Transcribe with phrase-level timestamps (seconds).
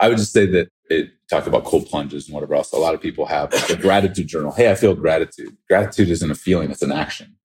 [0.00, 2.72] I would just say that it talked about cold plunges and whatever else.
[2.72, 4.50] A lot of people have a gratitude journal.
[4.50, 5.56] Hey, I feel gratitude.
[5.68, 7.36] Gratitude isn't a feeling, it's an action.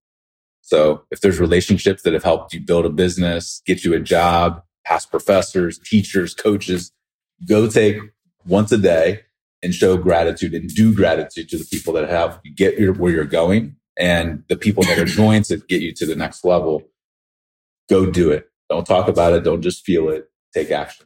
[0.62, 4.63] So if there's relationships that have helped you build a business, get you a job,
[4.86, 6.91] past professors, teachers, coaches,
[7.47, 7.97] go take
[8.47, 9.21] once a day
[9.61, 13.11] and show gratitude and do gratitude to the people that have you get your, where
[13.11, 16.83] you're going and the people that are going to get you to the next level.
[17.89, 18.49] Go do it.
[18.69, 19.43] Don't talk about it.
[19.43, 20.29] Don't just feel it.
[20.53, 21.05] Take action.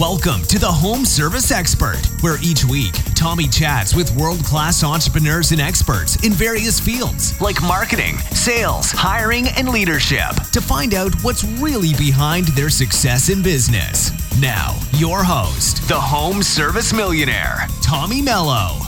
[0.00, 5.52] Welcome to the Home Service Expert, where each week Tommy chats with world class entrepreneurs
[5.52, 11.44] and experts in various fields like marketing, sales, hiring, and leadership to find out what's
[11.44, 14.10] really behind their success in business.
[14.40, 18.80] Now, your host, the Home Service Millionaire, Tommy Mello.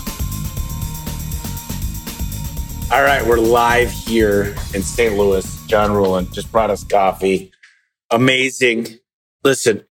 [2.91, 5.15] All right, we're live here in St.
[5.15, 5.65] Louis.
[5.67, 7.53] John Ruhlin just brought us coffee.
[8.11, 8.99] Amazing.
[9.45, 9.86] Listen,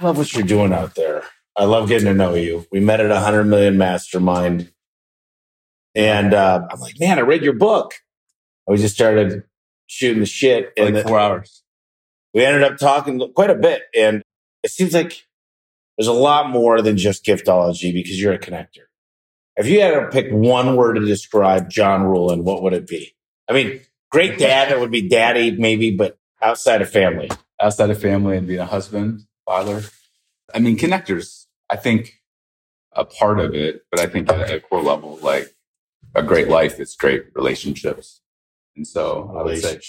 [0.00, 1.22] I love what you're doing out there.
[1.56, 2.66] I love getting to know you.
[2.72, 4.72] We met at a 100 million mastermind.
[5.94, 7.94] And uh, I'm like, man, I read your book.
[8.66, 9.44] We just started
[9.86, 11.62] shooting the shit in like four hours.
[12.32, 13.82] We ended up talking quite a bit.
[13.96, 14.22] And
[14.62, 15.26] it seems like
[15.96, 18.86] there's a lot more than just giftology because you're a connector.
[19.56, 23.14] If you had to pick one word to describe John Ruhlin, what would it be?
[23.48, 27.30] I mean, great dad, it would be daddy, maybe, but outside of family.
[27.60, 29.82] Outside of family and being a husband, father.
[30.54, 32.20] I mean, connectors, I think
[32.92, 35.48] a part of it, but I think at a core level, like
[36.14, 38.20] a great life is great relationships.
[38.76, 39.80] And so I would say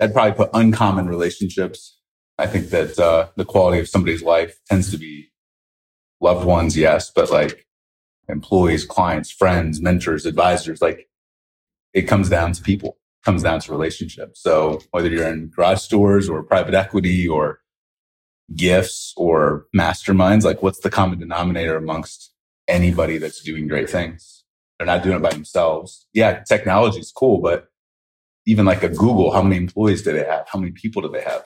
[0.00, 1.98] I'd probably put uncommon relationships.
[2.38, 5.30] I think that uh, the quality of somebody's life tends to be
[6.20, 7.66] loved ones, yes, but like
[8.28, 11.08] employees, clients, friends, mentors, advisors, like
[11.92, 14.40] it comes down to people, comes down to relationships.
[14.42, 17.60] So whether you're in garage stores or private equity or
[18.56, 22.32] gifts or masterminds, like what's the common denominator amongst
[22.68, 24.44] anybody that's doing great things?
[24.78, 26.06] They're not doing it by themselves.
[26.12, 27.68] Yeah, technology is cool, but
[28.46, 30.46] even like a Google, how many employees do they have?
[30.48, 31.44] How many people do they have?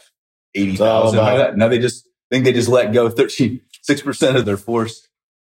[0.55, 1.59] 80,000.
[1.59, 5.07] Now they just think they just let go 13, 6% of their force,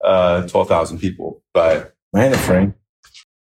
[0.03, 1.43] uh, 12,000 people.
[1.53, 2.73] But man, a frame.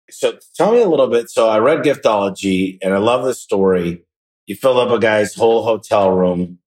[0.09, 1.29] So tell me a little bit.
[1.29, 4.05] So I read Giftology and I love this story.
[4.45, 6.59] You fill up a guy's whole hotel room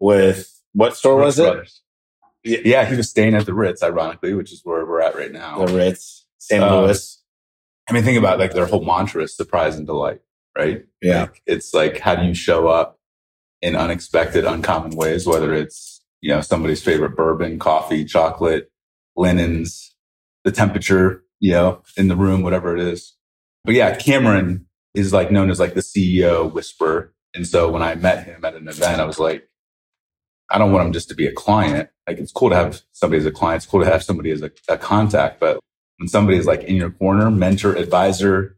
[0.00, 1.52] with what store Ritz was it?
[1.52, 1.82] Brothers.
[2.44, 5.64] Yeah, he was staying at the Ritz, ironically, which is where we're at right now.
[5.64, 6.62] The Ritz, St.
[6.62, 7.22] Louis.
[7.88, 10.20] I mean, think about like their whole mantra is surprise and delight,
[10.56, 10.84] right?
[11.02, 11.22] Yeah.
[11.22, 13.00] Like, it's like, how do you show up
[13.62, 18.70] in unexpected, uncommon ways, whether it's, you know, somebody's favorite bourbon, coffee, chocolate,
[19.16, 19.94] linens,
[20.44, 23.16] the temperature, you know, in the room, whatever it is.
[23.64, 27.12] But yeah, Cameron is like known as like the CEO whisperer.
[27.34, 29.48] And so when I met him at an event, I was like,
[30.50, 31.88] I don't want him just to be a client.
[32.06, 33.62] Like it's cool to have somebody as a client.
[33.62, 35.40] It's cool to have somebody as a, a contact.
[35.40, 35.58] But
[35.98, 38.56] when somebody is like in your corner, mentor, advisor,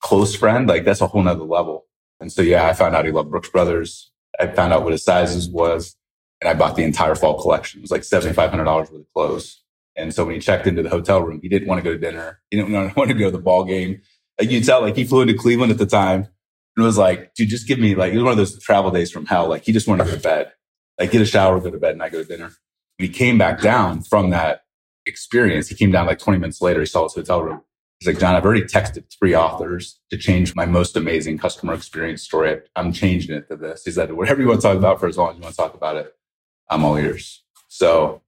[0.00, 1.86] close friend, like that's a whole nother level.
[2.20, 4.10] And so, yeah, I found out he loved Brooks Brothers.
[4.40, 5.96] I found out what his sizes was
[6.40, 7.80] and I bought the entire fall collection.
[7.80, 9.62] It was like $7,500 worth of clothes.
[9.96, 11.98] And so when he checked into the hotel room, he didn't want to go to
[11.98, 12.40] dinner.
[12.50, 14.00] He didn't want to go to the ball game.
[14.40, 16.28] Like you tell, like he flew into Cleveland at the time
[16.76, 19.10] and was like, dude, just give me like, it was one of those travel days
[19.10, 19.48] from hell.
[19.48, 20.52] Like he just wanted to go to bed
[20.98, 22.52] like get a shower, go to bed, and I go to dinner.
[22.96, 24.62] When he came back down from that
[25.06, 26.80] experience, he came down like 20 minutes later.
[26.80, 27.62] He saw his hotel room.
[28.00, 32.22] He's like, John, I've already texted three authors to change my most amazing customer experience
[32.22, 32.60] story.
[32.76, 33.84] I'm changing it to this.
[33.84, 35.60] He said, whatever you want to talk about for as long as you want to
[35.60, 36.14] talk about it,
[36.70, 37.42] I'm all ears.
[37.66, 38.22] So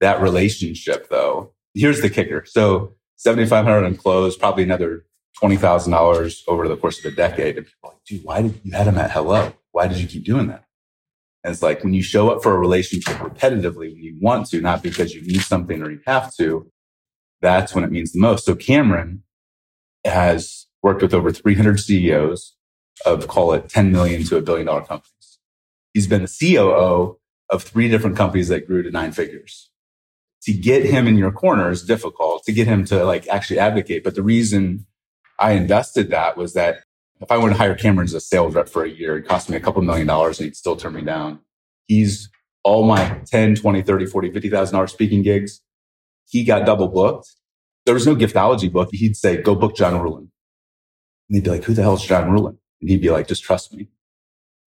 [0.00, 2.44] that relationship though, here's the kicker.
[2.46, 5.06] So 7,500 on clothes, probably another
[5.42, 7.56] $20,000 over the course of a decade.
[7.56, 9.54] And people are like, dude, why did you had him at hello?
[9.72, 10.64] Why did you keep doing that?
[11.44, 14.82] It's like when you show up for a relationship repetitively when you want to, not
[14.82, 16.70] because you need something or you have to,
[17.40, 18.44] that's when it means the most.
[18.44, 19.22] So Cameron
[20.04, 22.56] has worked with over 300 CEOs
[23.06, 25.38] of call it 10 million to a billion dollar companies.
[25.94, 27.18] He's been the COO
[27.50, 29.70] of three different companies that grew to nine figures.
[30.42, 34.04] To get him in your corner is difficult to get him to like actually advocate.
[34.04, 34.86] But the reason
[35.38, 36.84] I invested that was that
[37.20, 39.50] if I went to hire Cameron as a sales rep for a year, it cost
[39.50, 41.40] me a couple million dollars and he'd still turn me down.
[41.86, 42.28] He's
[42.62, 45.60] all my 10, 20, 30, 40, $50,000 speaking gigs.
[46.28, 47.34] He got double booked.
[47.86, 48.90] There was no giftology book.
[48.92, 50.28] He'd say, go book John Ruhlin.
[51.28, 52.58] And he'd be like, who the hell is John Ruhlin?
[52.80, 53.88] And he'd be like, just trust me.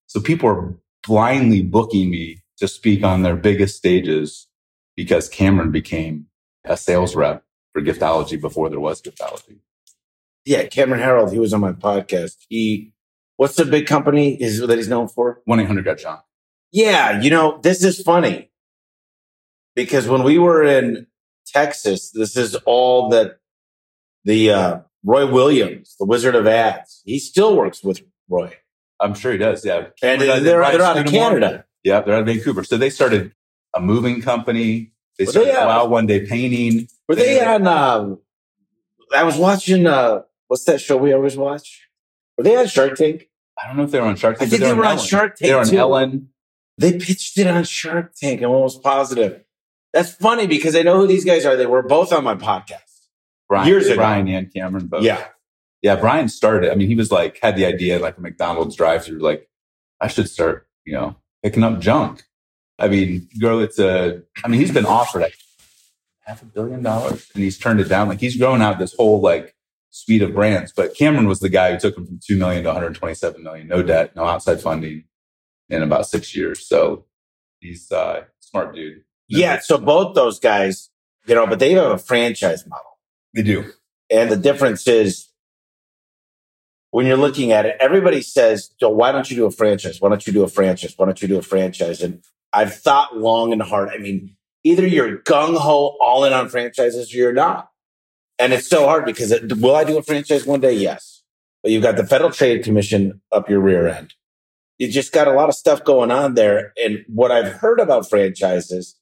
[0.08, 0.76] So people are
[1.08, 4.48] blindly booking me to speak on their biggest stages
[4.96, 6.28] because Cameron became
[6.66, 9.60] a sales rep for giftology before there was giftology
[10.46, 12.36] yeah, Cameron Herold, he was on my podcast.
[12.50, 12.94] He,
[13.38, 15.42] what's the big company is that he's known for?
[15.46, 16.22] 1 800 Got Junk.
[16.72, 17.22] Yeah.
[17.22, 18.50] You know, this is funny.
[19.76, 21.08] because when we were in
[21.46, 23.40] Texas, this is all that
[24.24, 28.56] the uh, Roy Williams, the Wizard of Ads, he still works with Roy.
[29.00, 29.66] I'm sure he does.
[29.66, 29.88] Yeah.
[30.04, 31.06] And they're, they're out of.
[31.08, 31.66] Canada.
[31.84, 32.64] Yeah, they're out of Vancouver.
[32.64, 33.34] So they started
[33.76, 34.92] a moving company.
[35.18, 36.88] They started they, uh, Wow One Day Painting.
[37.08, 37.66] Were they on?
[37.66, 38.16] Uh,
[39.16, 39.88] I was watching.
[39.88, 40.22] Uh,
[40.52, 41.88] what's that show we always watch?
[42.38, 43.30] Were they on Shark Tank?
[43.58, 44.50] I don't know if they were on Shark I Tank.
[44.52, 45.78] think but they were were on Shark Tank They were on too.
[45.78, 46.30] Ellen.
[46.78, 48.42] They pitched it on Shark Tank.
[48.42, 49.46] I'm almost positive.
[49.94, 51.56] That's funny because I know who these guys are.
[51.56, 52.82] They were both on my podcast.
[53.48, 53.96] Brian, Years ago.
[53.96, 55.04] Brian and Cameron both.
[55.04, 55.24] Yeah.
[55.82, 56.70] Yeah, Brian started.
[56.70, 59.50] I mean, he was like, had the idea like a McDonald's drive through, like,
[60.02, 62.24] I should start, you know, picking up junk.
[62.78, 65.38] I mean, girl, it's a, I mean, he's been offered like
[66.26, 68.10] half a billion dollars and he's turned it down.
[68.10, 69.56] Like, he's growing out this whole like
[69.92, 70.74] suite of brands.
[70.76, 73.84] But Cameron was the guy who took him from 2 million to 127 million, no
[73.84, 75.04] debt, no outside funding
[75.70, 76.68] in about six years.
[76.68, 77.06] So
[77.60, 79.04] he's uh, smart dude.
[79.28, 79.60] Yeah.
[79.60, 80.90] So both those guys,
[81.28, 83.00] you know, but they have a franchise model.
[83.34, 83.72] They do.
[84.10, 85.30] And the difference is
[86.90, 90.02] when you're looking at it, everybody says, so why don't you do a franchise?
[90.02, 90.94] Why don't you do a franchise?
[90.98, 92.02] Why don't you do a franchise?
[92.02, 92.22] And
[92.52, 93.90] I've thought long and hard.
[93.90, 97.71] I mean, either you're gung ho all in on franchises or you're not.
[98.42, 100.74] And it's so hard because it, will I do a franchise one day?
[100.74, 101.24] Yes.
[101.62, 104.16] But you've got the Federal Trade Commission up your rear end.
[104.80, 106.74] You just got a lot of stuff going on there.
[106.84, 108.98] And what I've heard about franchises,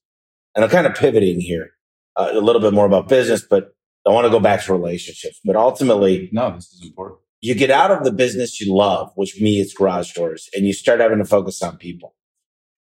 [0.54, 1.72] and I'm kind of pivoting here
[2.18, 3.74] uh, a little bit more about business, but
[4.06, 5.40] I want to go back to relationships.
[5.46, 7.22] But ultimately, No, this is important.
[7.40, 10.74] you get out of the business you love, which me, it's garage doors, and you
[10.74, 12.14] start having to focus on people.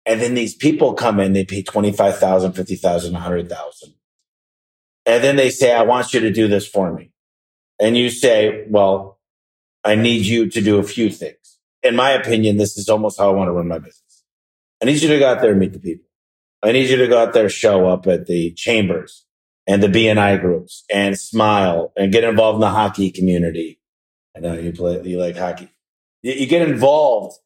[0.04, 3.94] And then these people come in, they pay 25,000, 50,000, 100,000.
[5.08, 7.10] And then they say, I want you to do this for me.
[7.80, 9.18] And you say, well,
[9.82, 11.58] I need you to do a few things.
[11.82, 14.24] In my opinion, this is almost how I want to run my business.
[14.82, 16.04] I need you to go out there and meet the people.
[16.62, 19.24] I need you to go out there, show up at the chambers
[19.66, 23.80] and the BNI groups and smile and get involved in the hockey community.
[24.36, 25.70] I know you play, you like hockey.
[26.22, 27.38] You, you get involved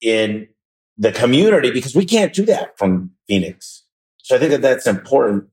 [0.00, 0.48] in
[0.96, 3.84] the community because we can't do that from Phoenix.
[4.18, 5.48] So I think that that's important.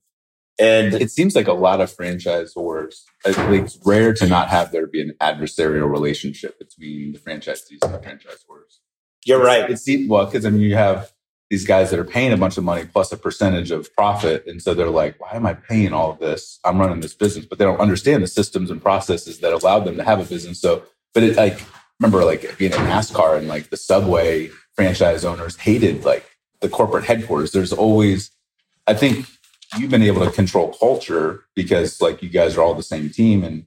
[0.59, 4.87] And it seems like a lot of franchisors, uh, it's rare to not have there
[4.87, 8.79] be an adversarial relationship between the franchisees and the franchisors.
[9.25, 9.69] you're right.
[9.69, 11.11] It seems, well, because I mean, you have
[11.49, 14.45] these guys that are paying a bunch of money plus a percentage of profit.
[14.47, 16.59] And so they're like, why am I paying all of this?
[16.65, 19.95] I'm running this business, but they don't understand the systems and processes that allowed them
[19.97, 20.59] to have a business.
[20.59, 20.83] So,
[21.13, 21.61] but it like,
[21.99, 26.25] remember like being at NASCAR and like the Subway franchise owners hated like
[26.59, 27.51] the corporate headquarters.
[27.51, 28.31] There's always,
[28.85, 29.25] I think
[29.77, 33.43] you've been able to control culture because like you guys are all the same team
[33.43, 33.65] and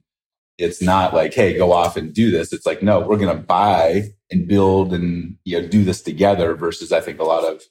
[0.57, 2.53] it's not like, hey, go off and do this.
[2.53, 6.53] It's like, no, we're going to buy and build and you know do this together.
[6.55, 7.63] Versus, I think a lot of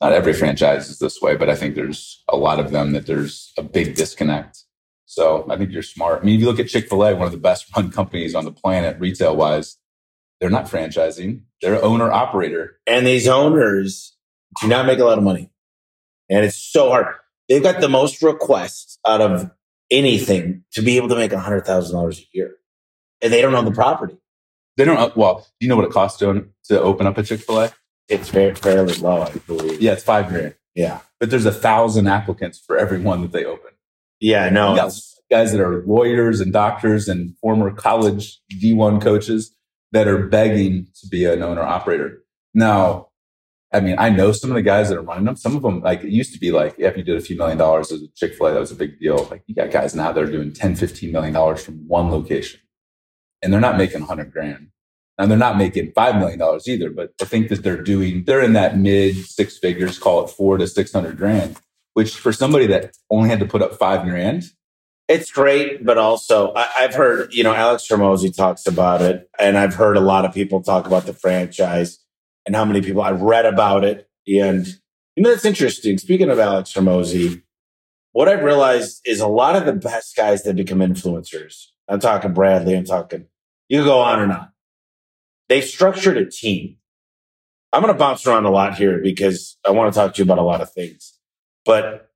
[0.00, 3.06] not every franchise is this way, but I think there's a lot of them that
[3.06, 4.64] there's a big disconnect.
[5.04, 6.22] So I think you're smart.
[6.22, 8.34] I mean, if you look at Chick Fil A, one of the best run companies
[8.34, 9.76] on the planet, retail wise,
[10.40, 12.78] they're not franchising; they're owner operator.
[12.86, 14.16] And these owners
[14.60, 15.50] do not make a lot of money.
[16.30, 17.16] And it's so hard.
[17.50, 19.50] They've got the most requests out of
[19.90, 22.54] anything to be able to make $100,000 a year.
[23.20, 24.16] And they don't own the property.
[24.76, 24.96] They don't.
[24.96, 27.40] Uh, well, do you know what it costs to own, to open up a Chick
[27.40, 27.72] Fil A?
[28.08, 29.82] It's very, fairly low, I believe.
[29.82, 30.54] Yeah, it's five grand.
[30.76, 31.00] Yeah.
[31.18, 33.72] But there's a thousand applicants for every one that they open.
[34.20, 34.76] Yeah, no.
[35.28, 39.54] Guys that are lawyers and doctors and former college D1 coaches
[39.92, 42.22] that are begging to be an owner operator.
[42.54, 43.09] Now,
[43.72, 45.36] I mean, I know some of the guys that are running them.
[45.36, 47.58] Some of them, like it used to be like, if you did a few million
[47.58, 49.28] dollars as a Chick fil A, that was a big deal.
[49.30, 52.60] Like you got guys now that are doing 10, 15 million dollars from one location
[53.42, 54.68] and they're not making 100 grand.
[55.18, 58.54] And they're not making $5 million either, but I think that they're doing, they're in
[58.54, 61.58] that mid six figures, call it four to 600 grand,
[61.92, 64.44] which for somebody that only had to put up five grand,
[65.08, 69.58] It's great, but also I, I've heard, you know, Alex Hormozi talks about it, and
[69.58, 71.98] I've heard a lot of people talk about the franchise
[72.46, 74.08] and how many people I've read about it.
[74.26, 74.66] And
[75.16, 75.98] you know, that's interesting.
[75.98, 77.42] Speaking of Alex Hormozi,
[78.12, 81.66] what I've realized is a lot of the best guys that become influencers.
[81.88, 82.76] I'm talking Bradley.
[82.76, 83.26] I'm talking.
[83.68, 84.48] You go on and on.
[85.48, 86.76] They've structured a team.
[87.72, 90.24] I'm going to bounce around a lot here because I want to talk to you
[90.24, 91.18] about a lot of things.
[91.64, 92.10] But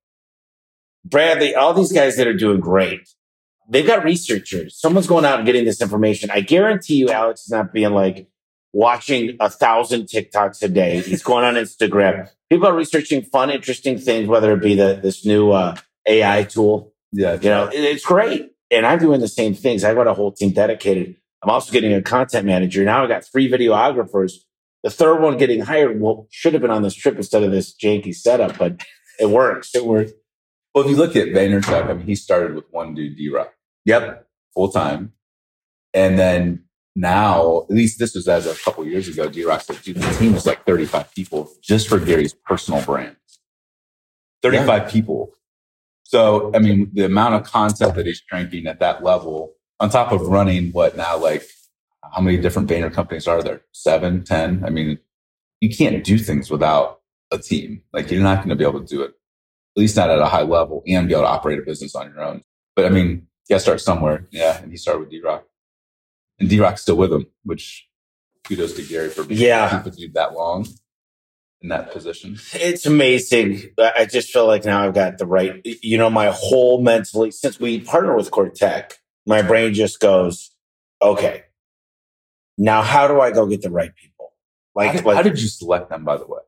[1.05, 3.07] Bradley, all these guys that are doing great,
[3.69, 4.79] they've got researchers.
[4.79, 6.29] Someone's going out and getting this information.
[6.31, 8.27] I guarantee you, Alex is not being like
[8.75, 10.99] watching a thousand TikToks a day.
[10.99, 12.29] He's going on Instagram.
[12.51, 16.93] People are researching fun, interesting things, whether it be the this new uh, AI tool.
[17.13, 18.51] yeah, You know, it- it's great.
[18.71, 19.83] And I'm doing the same things.
[19.83, 21.15] I've got a whole team dedicated.
[21.43, 22.83] I'm also getting a content manager.
[22.83, 24.33] Now I got three videographers.
[24.83, 27.73] The third one getting hired, well, should have been on this trip instead of this
[27.75, 28.81] janky setup, but
[29.19, 29.73] it works.
[29.75, 30.11] it works.
[30.73, 33.53] Well, if you look at Vaynerchuk, I mean, he started with one dude, D Rock.
[33.85, 34.27] Yep.
[34.55, 35.13] Full time.
[35.93, 36.65] And then
[36.95, 40.13] now, at least this was as a couple years ago, D Rock said, dude, the
[40.13, 43.17] team was like 35 people just for Gary's personal brand.
[44.41, 44.89] 35 yeah.
[44.89, 45.33] people.
[46.03, 50.13] So, I mean, the amount of content that he's cranking at that level, on top
[50.13, 51.43] of running what now, like,
[52.13, 53.61] how many different Vayner companies are there?
[53.73, 54.63] Seven, ten?
[54.63, 54.99] I mean,
[55.59, 57.81] you can't do things without a team.
[57.91, 60.27] Like, you're not going to be able to do it, at least not at a
[60.27, 62.43] high level, and be able to operate a business on your own.
[62.75, 64.27] But I mean, you got to start somewhere.
[64.31, 64.61] Yeah.
[64.61, 65.45] And he started with D Rock.
[66.39, 67.87] And D Rock's still with him, which
[68.43, 69.83] kudos to Gary for being yeah.
[69.83, 70.67] with you that long
[71.61, 72.37] in that position.
[72.53, 73.71] It's amazing.
[73.77, 77.59] I just feel like now I've got the right, you know, my whole mentally, since
[77.59, 78.93] we partner with Cortec,
[79.25, 80.51] my brain just goes,
[81.01, 81.43] okay,
[82.57, 84.33] now how do I go get the right people?
[84.75, 86.41] Like, how did, like, how did you select them, by the way?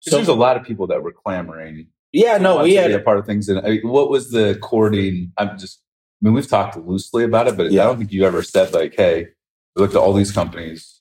[0.00, 1.86] So there's a lot of people that were clamoring.
[2.12, 3.48] Yeah, no, we had a part of things.
[3.48, 5.32] And I mean, what was the courting?
[5.36, 5.82] I'm just,
[6.22, 7.82] I mean, we've talked loosely about it, but yeah.
[7.82, 9.28] I don't think you ever said like, hey,
[9.74, 11.00] we looked at all these companies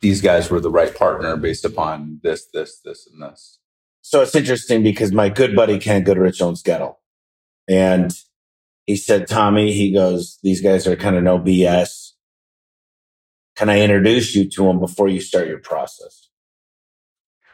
[0.00, 3.58] these guys were the right partner based upon this, this, this, and this.
[4.02, 6.96] So it's interesting because my good buddy Ken Goodrich owns Goettl.
[7.68, 8.12] And
[8.86, 12.12] he said, Tommy, he goes, these guys are kind of no BS.
[13.56, 16.28] Can I introduce you to them before you start your process?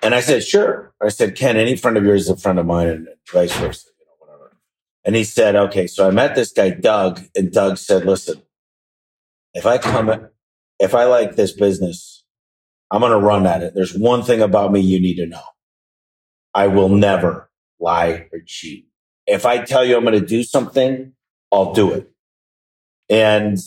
[0.03, 0.95] And I said, sure.
[1.03, 3.89] I said, Ken, any friend of yours is a friend of mine and vice versa,
[3.89, 3.96] you know, whatever.
[5.07, 5.87] And he said, okay.
[5.87, 8.43] So I met this guy, Doug, and Doug said, listen,
[9.55, 10.29] if I come,
[10.81, 12.25] if I like this business,
[12.91, 13.75] I'm going to run at it.
[13.75, 15.43] There's one thing about me you need to know.
[16.53, 18.89] I will never lie or cheat.
[19.27, 21.13] If I tell you I'm going to do something,
[21.53, 22.11] I'll do it.
[23.09, 23.59] And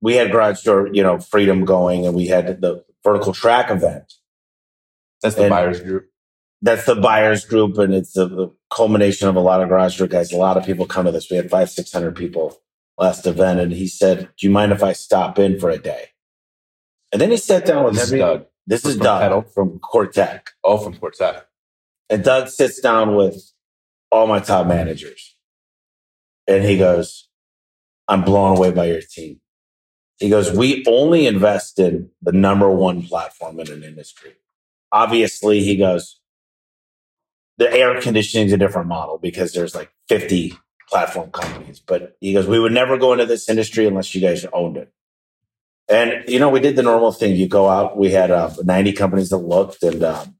[0.00, 4.12] we had garage door, you know, freedom going and we had the vertical track event.
[5.22, 6.10] That's the and buyers group.
[6.62, 7.78] That's the buyers group.
[7.78, 10.32] And it's the, culmination of a lot of garage door guys.
[10.32, 11.30] A lot of people come to this.
[11.30, 12.60] We had five, 600 people
[12.98, 13.60] last event.
[13.60, 16.08] And he said, do you mind if I stop in for a day?
[17.12, 18.18] And then he sat down with this every.
[18.18, 18.46] Doug.
[18.66, 19.42] This is Doug Pedal.
[19.42, 20.48] from Cortec.
[20.64, 21.44] Oh, from Cortec.
[22.10, 23.52] And Doug sits down with
[24.10, 25.36] all my top managers,
[26.46, 27.28] and he goes,
[28.08, 29.40] "I'm blown away by your team."
[30.18, 34.34] He goes, "We only invest in the number one platform in an industry."
[34.92, 36.15] Obviously, he goes,
[37.58, 40.54] "The air conditioning is a different model because there's like 50
[40.88, 44.44] platform companies." But he goes, "We would never go into this industry unless you guys
[44.52, 44.92] owned it."
[45.88, 47.36] And, you know, we did the normal thing.
[47.36, 50.34] You go out, we had uh, 90 companies that looked, and um,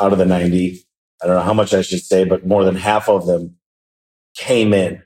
[0.00, 0.86] out of the 90,
[1.22, 3.56] I don't know how much I should say, but more than half of them
[4.36, 5.02] came in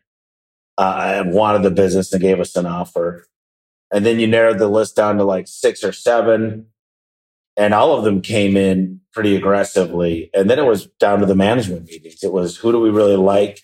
[0.76, 3.26] uh, and wanted the business and gave us an offer.
[3.92, 6.66] And then you narrowed the list down to like six or seven,
[7.60, 10.30] and all of them came in pretty aggressively.
[10.32, 12.24] And then it was down to the management meetings.
[12.24, 13.60] It was who do we really like?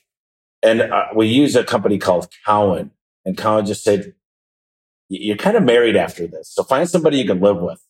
[0.62, 2.90] And uh, we use a company called Cowen,
[3.24, 4.12] and Cowen just said,
[5.08, 6.52] you're kind of married after this.
[6.52, 7.80] So find somebody you can live with.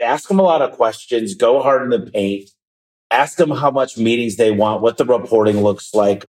[0.00, 1.34] Ask them a lot of questions.
[1.34, 2.48] Go hard in the paint.
[3.10, 6.24] Ask them how much meetings they want, what the reporting looks like.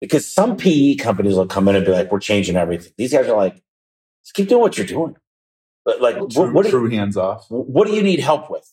[0.00, 2.92] Because some PE companies will come in and be like, we're changing everything.
[2.96, 3.62] These guys are like,
[4.24, 5.16] just keep doing what you're doing.
[5.84, 7.46] But like, true, what, what true you, hands off.
[7.48, 8.70] What do you need help with?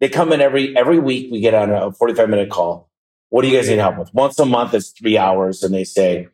[0.00, 1.30] They come in every, every week.
[1.30, 2.90] We get on a 45 minute call.
[3.30, 4.12] What do you guys need help with?
[4.12, 5.62] Once a month, it's three hours.
[5.62, 6.28] And they say,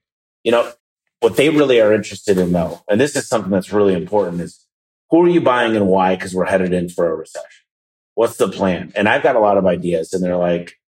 [0.45, 0.73] you know,
[1.21, 4.67] what they really are interested in though, and this is something that's really important is
[5.11, 6.17] who are you buying and why?
[6.17, 7.65] Cause we're headed in for a recession.
[8.15, 8.93] What's the plan?
[8.95, 10.79] And I've got a lot of ideas and they're like,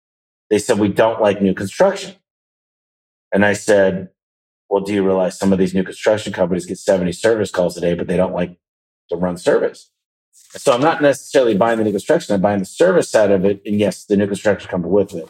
[0.51, 2.17] they said, we don't like new construction.
[3.33, 4.09] And I said,
[4.71, 7.81] well, do you realize some of these new construction companies get 70 service calls a
[7.81, 8.59] day, but they don't like
[9.11, 9.91] to run service?
[10.33, 12.35] So I'm not necessarily buying the new construction.
[12.35, 13.61] I'm buying the service side of it.
[13.67, 15.29] And yes, the new construction comes with it.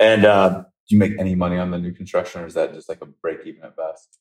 [0.00, 2.88] And, uh, do you make any money on the new construction or is that just
[2.88, 4.18] like a break even at best?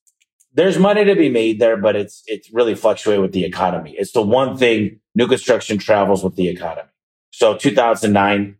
[0.53, 3.95] There's money to be made there, but it's it's really fluctuated with the economy.
[3.97, 6.89] It's the one thing new construction travels with the economy.
[7.31, 8.57] So 2009,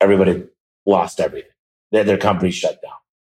[0.00, 0.44] everybody
[0.86, 1.50] lost everything.
[1.90, 2.92] Their, their company shut down.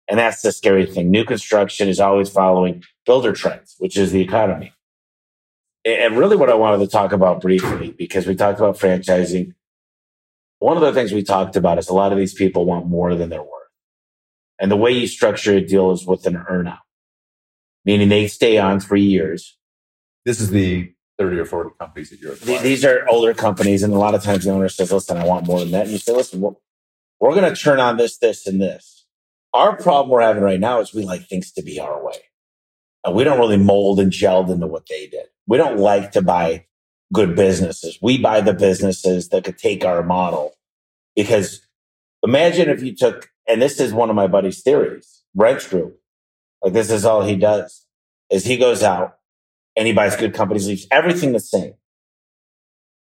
[0.07, 1.09] And that's the scary thing.
[1.09, 4.73] New construction is always following builder trends, which is the economy.
[5.83, 9.53] And really what I wanted to talk about briefly, because we talked about franchising.
[10.59, 13.15] One of the things we talked about is a lot of these people want more
[13.15, 13.49] than they're worth.
[14.59, 16.81] And the way you structure a deal is with an earnout,
[17.83, 19.57] meaning they stay on three years.
[20.23, 22.61] This is the 30 or 40 companies that you're acquiring.
[22.61, 23.81] These are older companies.
[23.81, 25.83] And a lot of times the owner says, listen, I want more than that.
[25.83, 26.53] And you say, listen, we're,
[27.19, 29.07] we're going to turn on this, this, and this.
[29.53, 32.17] Our problem we're having right now is we like things to be our way.
[33.03, 35.25] And we don't really mold and gelled into what they did.
[35.51, 36.67] We don't like to buy
[37.11, 37.99] good businesses.
[38.01, 40.53] We buy the businesses that could take our model
[41.13, 41.67] because
[42.23, 45.23] imagine if you took and this is one of my buddy's theories.
[45.35, 45.99] Wrench Group.
[46.63, 47.85] Like this is all he does
[48.29, 49.17] is he goes out
[49.75, 51.73] and he buys good companies, leaves everything the same.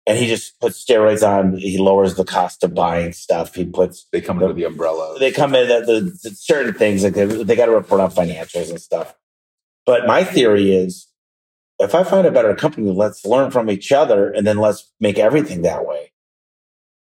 [0.06, 1.56] And he just puts steroids on.
[1.56, 3.56] He lowers the cost of buying stuff.
[3.56, 5.18] He puts They come under the umbrella.
[5.18, 8.12] they come in the, the, the certain things like they, they got to report on
[8.12, 9.16] financials and stuff.
[9.86, 11.08] But my theory is,
[11.84, 15.20] if I find a better company, let's learn from each other and then let's make
[15.20, 16.12] everything that way.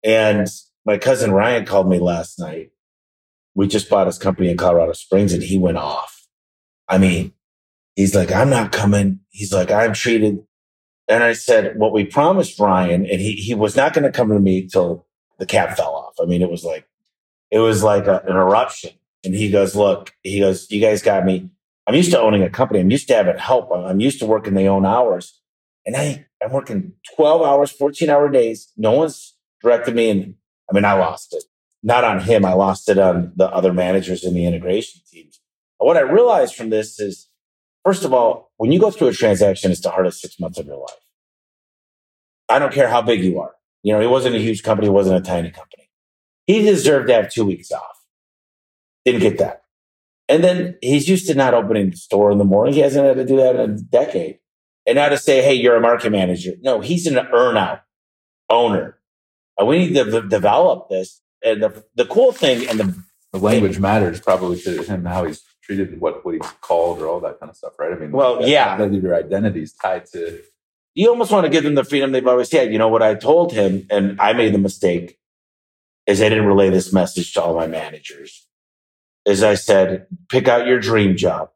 [0.05, 0.49] And
[0.85, 2.71] my cousin Ryan called me last night.
[3.55, 6.27] We just bought his company in Colorado Springs and he went off.
[6.89, 7.33] I mean,
[7.97, 9.21] he's like, I'm not coming.
[9.31, 10.45] He's like, I'm treated.
[11.09, 14.29] And I said, what we promised Ryan, and he, he was not going to come
[14.31, 15.07] to me till
[15.39, 16.15] the cap fell off.
[16.21, 16.87] I mean, it was like,
[17.51, 18.93] it was like a, an eruption.
[19.25, 21.51] And he goes, look, he goes, you guys got me.
[21.87, 22.81] I'm used to owning a company.
[22.81, 23.71] I'm used to having help.
[23.73, 25.41] I'm used to working the own hours.
[25.85, 28.73] And I, I'm working 12 hours, 14 hour days.
[28.77, 30.11] No one's directed me.
[30.11, 30.35] And
[30.71, 31.45] I mean, I lost it.
[31.83, 32.45] Not on him.
[32.45, 35.41] I lost it on the other managers in the integration teams.
[35.79, 37.29] But what I realized from this is,
[37.85, 40.67] first of all, when you go through a transaction, it's the hardest six months of
[40.67, 41.01] your life.
[42.49, 43.53] I don't care how big you are.
[43.83, 44.87] You know, it wasn't a huge company.
[44.87, 45.91] It wasn't a tiny company.
[46.47, 48.05] He deserved to have two weeks off.
[49.05, 49.62] Didn't get that.
[50.29, 52.75] And then he's used to not opening the store in the morning.
[52.75, 54.39] He hasn't had to do that in a decade.
[54.87, 56.53] And now to say, hey, you're a market manager.
[56.63, 57.81] No, he's an earn out
[58.49, 58.99] owner.
[59.59, 61.21] And we need to v- develop this.
[61.45, 63.03] And the, the cool thing and the,
[63.33, 67.21] the language matters probably to him how he's treated, what what he's called, or all
[67.21, 67.93] that kind of stuff, right?
[67.93, 68.77] I mean, Well, that- yeah.
[68.77, 70.41] that your identity is tied to.
[70.95, 72.73] you almost want to give them the freedom they've always had.
[72.73, 75.19] You know what I told him, and I made the mistake,
[76.07, 78.47] is I didn't relay this message to all my managers.
[79.25, 81.51] Is I said, pick out your dream job.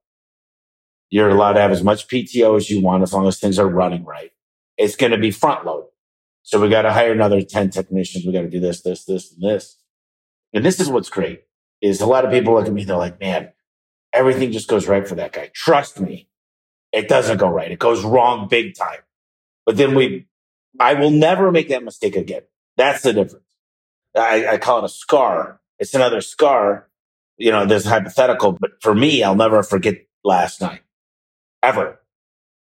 [1.10, 3.68] You're allowed to have as much PTO as you want as long as things are
[3.68, 4.32] running right.
[4.76, 5.86] It's going to be front load.
[6.42, 8.24] So we got to hire another 10 technicians.
[8.24, 9.78] We got to do this, this, this, and this.
[10.52, 11.42] And this is what's great
[11.82, 12.84] is a lot of people look at me.
[12.84, 13.52] They're like, man,
[14.12, 15.50] everything just goes right for that guy.
[15.54, 16.28] Trust me.
[16.92, 17.70] It doesn't go right.
[17.70, 19.00] It goes wrong big time.
[19.64, 20.28] But then we,
[20.78, 22.42] I will never make that mistake again.
[22.76, 23.44] That's the difference.
[24.16, 25.60] I, I call it a scar.
[25.78, 26.88] It's another scar.
[27.38, 30.80] You know, there's hypothetical, but for me, I'll never forget last night
[31.62, 32.00] ever.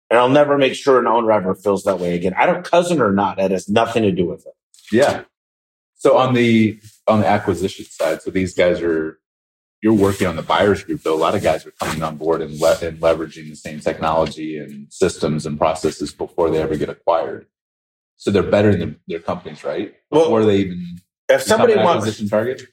[0.09, 2.33] And I'll never make sure an owner ever feels that way again.
[2.35, 3.37] I don't cousin or not.
[3.37, 4.53] That has nothing to do with it.
[4.91, 5.23] Yeah.
[5.95, 9.19] So on the on the acquisition side, so these guys are
[9.81, 11.03] you're working on the buyers group.
[11.03, 13.79] Though a lot of guys are coming on board and, le- and leveraging the same
[13.79, 17.45] technology and systems and processes before they ever get acquired.
[18.17, 19.93] So they're better than their companies, right?
[20.11, 22.63] Well, Before they even If somebody wants, acquisition target.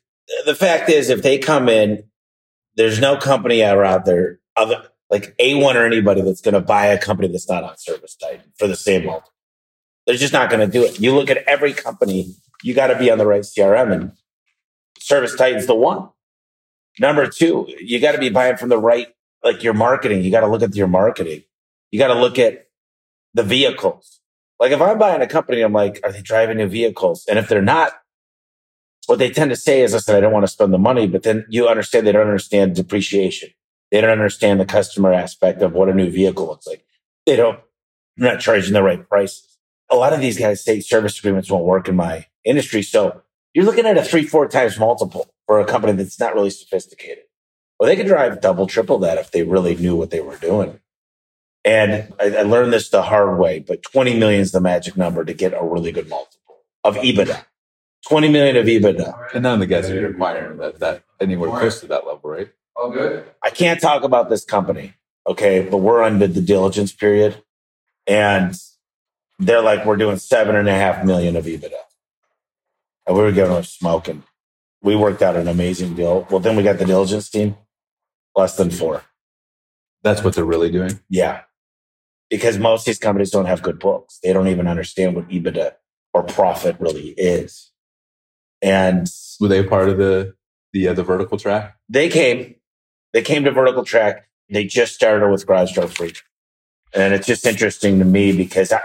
[0.44, 2.04] The fact is, if they come in,
[2.76, 6.98] there's no company out there, other like A1 or anybody that's going to buy a
[6.98, 9.32] company that's not on Service Titan for the same multiple.
[10.06, 11.00] They're just not going to do it.
[11.00, 14.12] You look at every company, you got to be on the right CRM, and
[14.98, 16.08] Service Titan's the one.
[16.98, 19.08] Number two, you got to be buying from the right,
[19.44, 20.22] like your marketing.
[20.22, 21.42] You got to look at your marketing.
[21.90, 22.66] You got to look at
[23.34, 24.20] the vehicles.
[24.58, 27.26] Like if I'm buying a company, I'm like, are they driving new vehicles?
[27.28, 27.92] And if they're not,
[29.06, 31.22] what they tend to say is, listen, I don't want to spend the money, but
[31.22, 33.50] then you understand they don't understand depreciation.
[33.90, 36.84] They don't understand the customer aspect of what a new vehicle looks like.
[37.24, 37.60] They don't,
[38.16, 39.58] they're not charging the right prices.
[39.90, 42.82] A lot of these guys say service agreements won't work in my industry.
[42.82, 43.22] So
[43.54, 47.24] you're looking at a three, four times multiple for a company that's not really sophisticated.
[47.78, 50.80] Well, they could drive double, triple that if they really knew what they were doing.
[51.64, 55.24] And I, I learned this the hard way, but 20 million is the magic number
[55.24, 57.44] to get a really good multiple of EBITDA.
[58.08, 59.34] 20 million of EBITDA.
[59.34, 62.48] And none of the guys are acquiring that that anywhere close to that level, right?
[62.76, 63.24] Oh, good.
[63.42, 64.94] I can't talk about this company,
[65.26, 67.42] okay, but we're under the diligence period,
[68.06, 68.54] and
[69.38, 71.80] they're like, we're doing seven and a half million of EBITDA,
[73.06, 74.22] and we were giving them smoking.
[74.82, 76.26] We worked out an amazing deal.
[76.30, 77.56] Well, then we got the diligence team,
[78.36, 79.02] less than four.
[80.02, 81.00] That's what they're really doing.
[81.08, 81.40] Yeah,
[82.30, 84.20] because most of these companies don't have good books.
[84.22, 85.72] They don't even understand what EBITDA
[86.12, 87.72] or profit really is,
[88.62, 89.08] and
[89.40, 90.34] Were they part of the
[90.72, 91.76] the uh, the vertical track?
[91.88, 92.54] they came,
[93.12, 94.28] they came to vertical track.
[94.50, 96.12] They just started with garage door free.
[96.94, 98.80] And it's just interesting to me because I,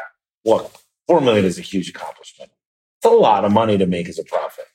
[0.46, 0.72] look,
[1.08, 2.52] four million is a huge accomplishment.
[2.98, 4.66] It's a lot of money to make as a profit.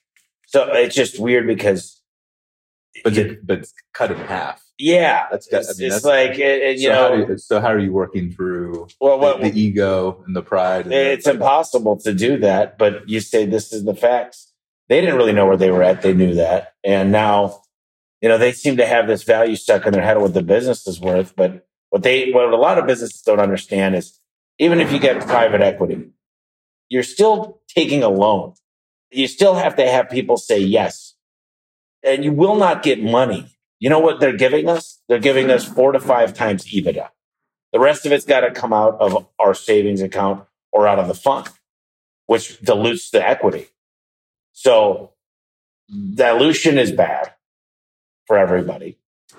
[0.46, 2.00] So it's just weird because,
[3.04, 4.62] But it- but it's cut in half.
[4.78, 7.38] yeah, That's- it's, I mean, it's that's- like it, you so how know, do you,
[7.38, 10.82] so how are you working through well, the, what, the ego and the pride?
[10.84, 12.78] And the- it's impossible to do that.
[12.78, 14.45] But you say this is the facts.
[14.88, 16.02] They didn't really know where they were at.
[16.02, 17.62] They knew that, and now,
[18.20, 20.42] you know, they seem to have this value stuck in their head of what the
[20.42, 21.34] business is worth.
[21.36, 24.20] But what they, what a lot of businesses don't understand is,
[24.58, 26.10] even if you get private equity,
[26.88, 28.54] you're still taking a loan.
[29.10, 31.14] You still have to have people say yes,
[32.02, 35.02] and you will not get money You know what they're giving us?
[35.08, 37.08] They're giving us four to five times EBITDA.
[37.72, 41.08] The rest of it's got to come out of our savings account or out of
[41.08, 41.48] the fund,
[42.26, 43.68] which dilutes the equity.
[44.58, 45.12] So
[46.14, 47.34] dilution is bad
[48.26, 48.96] for everybody.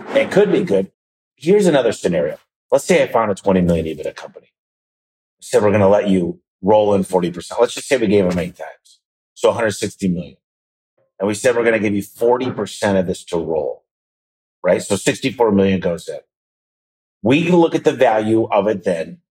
[0.09, 0.91] It could be good.
[1.35, 2.37] Here's another scenario.
[2.69, 4.45] Let's say I found a 20 million EBITDA company.
[4.45, 7.59] I Said we're going to let you roll in 40%.
[7.59, 8.99] Let's just say we gave them eight times.
[9.33, 10.37] So 160 million.
[11.19, 13.85] And we said we're going to give you 40% of this to roll.
[14.63, 14.83] Right.
[14.83, 16.19] So 64 million goes in.
[17.23, 19.21] We can look at the value of it then.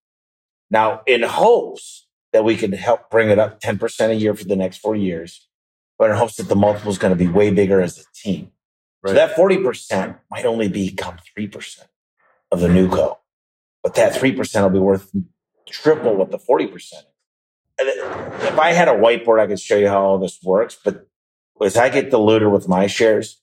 [0.68, 4.56] Now, in hopes that we can help bring it up 10% a year for the
[4.56, 5.46] next four years,
[5.98, 8.50] but in hopes that the multiple is going to be way bigger as a team.
[9.02, 9.10] Right.
[9.10, 11.78] So that 40% might only become 3%
[12.52, 13.18] of the new co.
[13.82, 15.12] But that 3% will be worth
[15.68, 16.92] triple what the 40% is.
[17.78, 20.78] If I had a whiteboard, I could show you how all this works.
[20.82, 21.06] But
[21.62, 23.40] as I get diluted with my shares,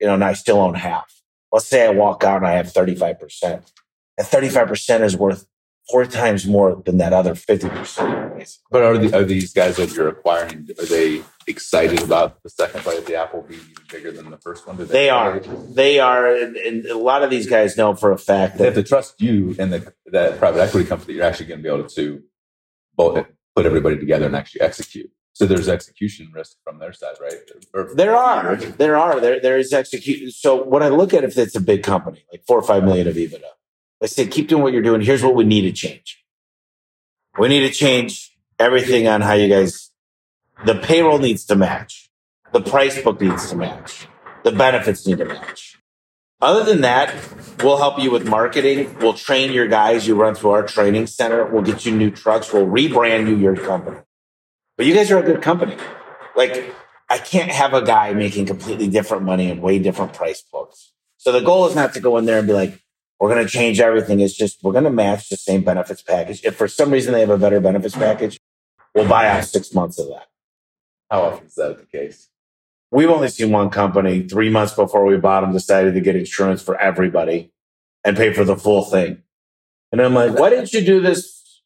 [0.00, 1.22] you know, and I still own half.
[1.52, 3.72] Let's say I walk out and I have 35%.
[4.16, 5.46] That 35% is worth
[5.90, 8.58] four times more than that other 50%.
[8.70, 12.84] But are, the, are these guys that you're acquiring, are they excited about the second
[12.84, 14.76] bite of the apple being even bigger than the first one?
[14.76, 15.40] They, they are.
[15.40, 16.34] They are.
[16.34, 18.82] And, and, a lot of these guys know for a fact that they have to
[18.82, 22.22] trust you and the, that private equity company you're actually going to be able to
[22.96, 25.10] both put everybody together and actually execute.
[25.32, 27.34] So there's execution risk from their side, right?
[27.72, 30.30] Or, there are, there are, there, there is execution.
[30.30, 33.08] So what I look at if it's a big company, like four or five million
[33.08, 33.42] of EBITDA,
[34.00, 35.00] I say, keep doing what you're doing.
[35.00, 36.22] Here's what we need to change.
[37.38, 39.90] We need to change everything on how you guys,
[40.64, 42.10] the payroll needs to match.
[42.52, 44.06] The price book needs to match.
[44.44, 45.78] The benefits need to match.
[46.40, 47.14] Other than that,
[47.62, 48.96] we'll help you with marketing.
[48.98, 50.06] We'll train your guys.
[50.06, 51.44] You run through our training center.
[51.46, 52.52] We'll get you new trucks.
[52.52, 53.98] We'll rebrand you your company.
[54.76, 55.76] But you guys are a good company.
[56.36, 56.74] Like,
[57.08, 60.92] I can't have a guy making completely different money and way different price books.
[61.16, 62.80] So the goal is not to go in there and be like,
[63.18, 64.20] we're going to change everything.
[64.20, 66.44] It's just we're going to match the same benefits package.
[66.44, 68.38] If for some reason they have a better benefits package,
[68.94, 70.26] we'll buy out six months of that.
[71.14, 72.28] How often is that the case?
[72.90, 76.60] We've only seen one company three months before we bought them decided to get insurance
[76.60, 77.52] for everybody
[78.02, 79.22] and pay for the full thing.
[79.92, 81.62] And I'm like, why didn't you do this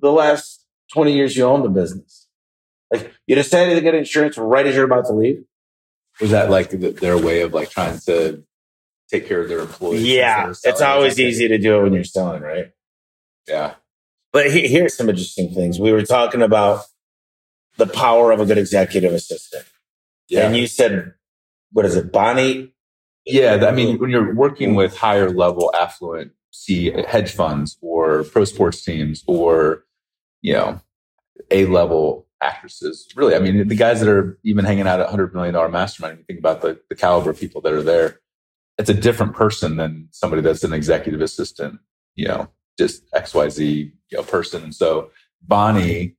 [0.00, 2.28] the last 20 years you owned the business?
[2.92, 5.42] Like you decided to get insurance right as you're about to leave.
[6.20, 8.44] Was that like their way of like trying to
[9.10, 10.06] take care of their employees.
[10.06, 12.70] Yeah, it's always easy to do it when you're selling, right?
[13.48, 13.74] Yeah.
[14.32, 15.80] But he, here's some interesting things.
[15.80, 16.84] We were talking about
[17.76, 19.64] the power of a good executive assistant.
[20.28, 20.46] Yeah.
[20.46, 21.14] And you said,
[21.72, 22.74] what is it, Bonnie?
[23.24, 23.66] Yeah.
[23.66, 28.84] I mean, when you're working with higher level affluent see hedge funds or pro sports
[28.84, 29.84] teams or,
[30.42, 30.80] you know,
[31.50, 35.32] A level actresses, really, I mean, the guys that are even hanging out at $100
[35.32, 38.18] million mastermind, you think about the, the caliber of people that are there
[38.78, 41.78] it's a different person than somebody that's an executive assistant,
[42.14, 44.64] you know, just XYZ, you know, person.
[44.64, 45.10] And so
[45.42, 46.16] Bonnie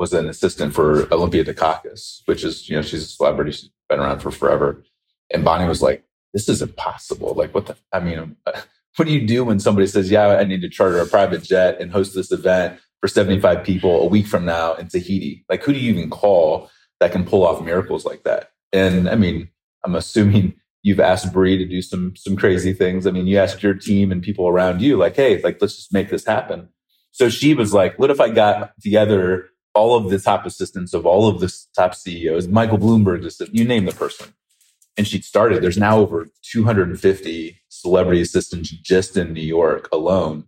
[0.00, 3.52] was an assistant for Olympia Dukakis, which is, you know, she's a celebrity.
[3.52, 4.82] She's been around for forever.
[5.30, 7.34] And Bonnie was like, this is impossible.
[7.34, 8.34] Like, what the, I mean,
[8.96, 11.82] what do you do when somebody says, yeah, I need to charter a private jet
[11.82, 15.44] and host this event for 75 people a week from now in Tahiti?
[15.50, 18.52] Like, who do you even call that can pull off miracles like that?
[18.72, 19.50] And I mean,
[19.84, 23.06] I'm assuming you've asked Brie to do some some crazy things.
[23.06, 25.92] I mean, you asked your team and people around you, like, hey, like let's just
[25.92, 26.70] make this happen.
[27.10, 31.06] So she was like, what if I got together all of the top assistants of
[31.06, 34.34] all of the top CEOs, Michael Bloomberg, you name the person.
[34.96, 35.62] And she started.
[35.62, 40.44] There's now over 250 celebrity assistants just in New York alone.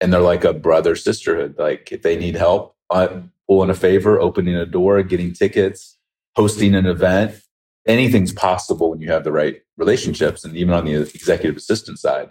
[0.00, 1.54] And they're like a brother sisterhood.
[1.58, 5.96] Like if they need help, uh, pulling a favor, opening a door, getting tickets,
[6.36, 7.40] hosting an event,
[7.86, 12.30] anything's possible when you have the right relationships and even on the executive assistant side.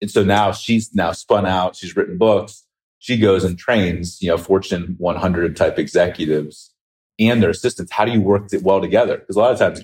[0.00, 2.64] And so now she's now spun out, she's written books.
[2.98, 6.74] She goes and trains, you know, Fortune 100 type executives
[7.18, 7.92] and their assistants.
[7.92, 9.18] How do you work it well together?
[9.18, 9.82] Because a lot of times,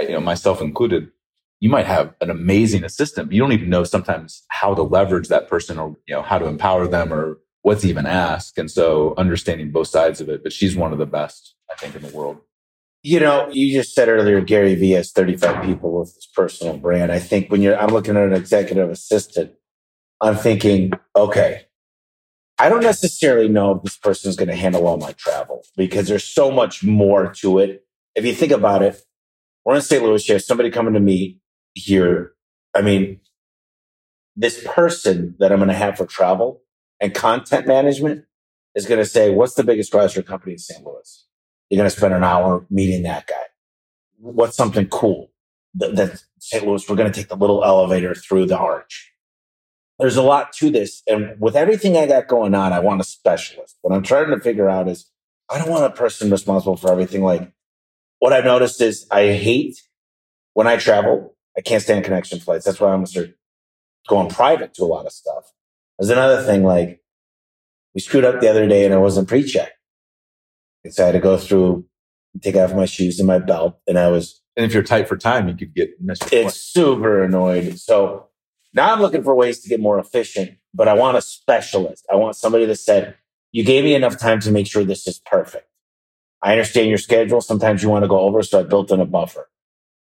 [0.00, 1.10] you know, myself included,
[1.60, 5.28] you might have an amazing assistant, but you don't even know sometimes how to leverage
[5.28, 8.58] that person or, you know, how to empower them or what's even asked.
[8.58, 11.96] And so understanding both sides of it, but she's one of the best, I think,
[11.96, 12.38] in the world.
[13.02, 17.12] You know, you just said earlier Gary Vee has 35 people with his personal brand.
[17.12, 19.52] I think when you're, I'm looking at an executive assistant,
[20.20, 21.67] I'm thinking, okay,
[22.58, 26.08] I don't necessarily know if this person is going to handle all my travel because
[26.08, 27.84] there's so much more to it.
[28.14, 29.00] If you think about it,
[29.64, 30.02] we're in St.
[30.02, 31.38] Louis here, somebody coming to me
[31.74, 32.32] here.
[32.74, 33.20] I mean,
[34.34, 36.62] this person that I'm going to have for travel
[37.00, 38.24] and content management
[38.74, 40.84] is going to say, what's the biggest grocery company in St.
[40.84, 41.26] Louis?
[41.70, 43.34] You're going to spend an hour meeting that guy.
[44.18, 45.30] What's something cool?
[45.74, 46.66] that, St.
[46.66, 49.12] Louis, we're going to take the little elevator through the arch.
[49.98, 51.02] There's a lot to this.
[51.08, 53.76] And with everything I got going on, I want a specialist.
[53.82, 55.10] What I'm trying to figure out is
[55.50, 57.22] I don't want a person responsible for everything.
[57.22, 57.52] Like
[58.20, 59.82] what I've noticed is I hate
[60.54, 62.64] when I travel, I can't stand connection flights.
[62.64, 63.30] That's why I'm going to start
[64.08, 65.52] going private to a lot of stuff.
[65.98, 67.00] There's another thing like
[67.94, 69.72] we screwed up the other day and I wasn't pre-checked.
[70.90, 71.86] So I had to go through,
[72.40, 75.16] take off my shoes and my belt and I was And if you're tight for
[75.16, 76.32] time, you could get missed.
[76.32, 77.78] it's super annoyed.
[77.80, 78.27] So
[78.74, 82.06] now I'm looking for ways to get more efficient, but I want a specialist.
[82.10, 83.16] I want somebody that said,
[83.52, 85.68] you gave me enough time to make sure this is perfect.
[86.42, 87.40] I understand your schedule.
[87.40, 88.42] Sometimes you want to go over.
[88.42, 89.48] So I built in a buffer.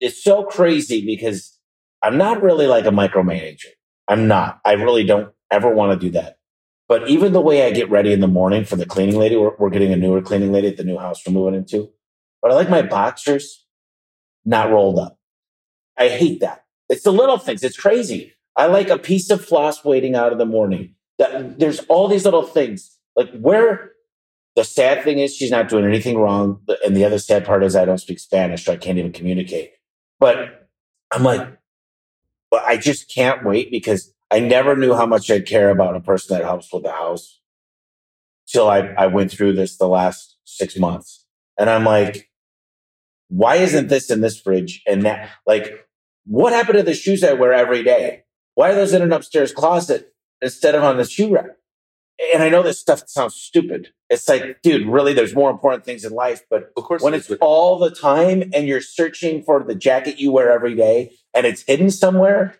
[0.00, 1.58] It's so crazy because
[2.02, 3.66] I'm not really like a micromanager.
[4.08, 4.60] I'm not.
[4.64, 6.38] I really don't ever want to do that.
[6.88, 9.56] But even the way I get ready in the morning for the cleaning lady, we're,
[9.58, 11.90] we're getting a newer cleaning lady at the new house we're moving into.
[12.42, 13.66] But I like my boxers
[14.44, 15.18] not rolled up.
[15.96, 16.64] I hate that.
[16.88, 17.62] It's the little things.
[17.62, 18.34] It's crazy.
[18.56, 20.94] I like a piece of floss waiting out in the morning.
[21.18, 22.98] That there's all these little things.
[23.16, 23.92] Like where
[24.56, 26.60] the sad thing is she's not doing anything wrong.
[26.84, 29.72] And the other sad part is I don't speak Spanish, so I can't even communicate.
[30.20, 30.68] But
[31.12, 31.58] I'm like,
[32.50, 36.00] but I just can't wait because I never knew how much I'd care about a
[36.00, 37.40] person that helps with the house
[38.46, 41.26] till I, I went through this the last six months.
[41.58, 42.30] And I'm like,
[43.28, 44.82] why isn't this in this fridge?
[44.86, 45.86] And that, like,
[46.26, 48.23] what happened to the shoes I wear every day?
[48.54, 50.12] Why are those in an upstairs closet
[50.42, 51.50] instead of on the shoe rack?
[52.32, 53.88] And I know this stuff sounds stupid.
[54.08, 56.42] It's like, dude, really, there's more important things in life.
[56.48, 60.30] But Of course, when it's all the time and you're searching for the jacket you
[60.30, 62.54] wear every day and it's hidden somewhere,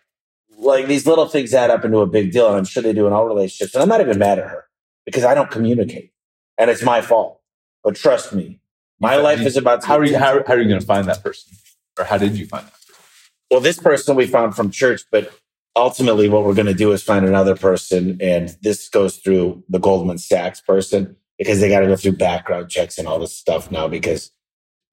[0.57, 2.47] like these little things add up into a big deal.
[2.47, 3.73] And I'm sure they do in all relationships.
[3.73, 4.65] And I'm not even mad at her
[5.05, 6.11] because I don't communicate
[6.57, 7.39] and it's my fault.
[7.81, 8.59] But trust me,
[8.99, 10.79] my You- life you- is about to how are you how, how are you going
[10.81, 11.53] to find that person,
[11.97, 12.73] or how did you find that?
[12.73, 12.95] Person?
[13.51, 15.31] well, this person we found from church, but
[15.75, 18.17] ultimately what we're going to do is find another person.
[18.21, 22.69] And this goes through the Goldman Sachs person because they got to go through background
[22.69, 24.31] checks and all this stuff now because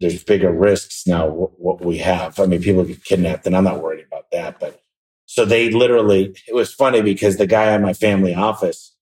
[0.01, 2.41] there's bigger risks now what, what we have.
[2.41, 4.59] I mean, people get kidnapped and I'm not worried about that.
[4.59, 4.83] But
[5.27, 8.97] so they literally, it was funny because the guy in my family office,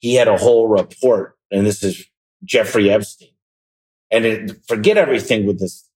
[0.00, 2.06] he had a whole report and this is
[2.44, 3.28] Jeffrey Epstein.
[4.10, 5.88] And it, forget everything with this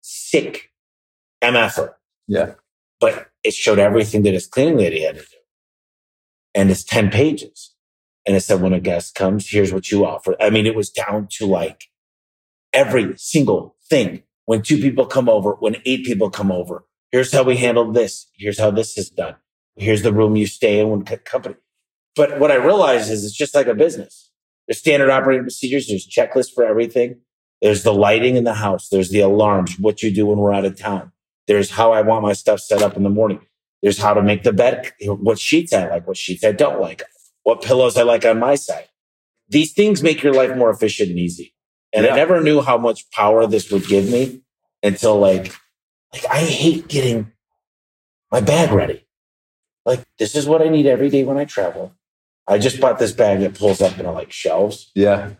[0.00, 0.70] sick
[1.42, 1.94] MFer
[2.26, 2.54] Yeah,
[3.00, 5.36] but it showed everything that his cleaning lady had to do.
[6.54, 7.74] And it's 10 pages.
[8.26, 10.34] And it said, when a guest comes, here's what you offer.
[10.40, 11.84] I mean, it was down to like
[12.72, 14.22] every single thing.
[14.46, 18.30] When two people come over, when eight people come over, here's how we handle this.
[18.34, 19.36] Here's how this is done.
[19.76, 21.56] Here's the room you stay in when company.
[22.16, 24.30] But what I realized is it's just like a business.
[24.66, 25.88] There's standard operating procedures.
[25.88, 27.20] There's checklists for everything.
[27.60, 28.88] There's the lighting in the house.
[28.88, 31.12] There's the alarms, what you do when we're out of town.
[31.46, 33.40] There's how I want my stuff set up in the morning.
[33.82, 37.02] There's how to make the bed, what sheets I like, what sheets I don't like,
[37.42, 38.88] what pillows I like on my side.
[39.48, 41.54] These things make your life more efficient and easy.
[41.92, 42.12] And Yeah.
[42.12, 44.42] I never knew how much power this would give me
[44.82, 45.54] until like,
[46.14, 47.30] like I hate getting
[48.32, 49.06] my bag ready.
[49.84, 51.92] Like this is what I need every day when I travel.
[52.48, 54.90] I just bought this bag that pulls up into like shelves.
[54.94, 55.32] yeah.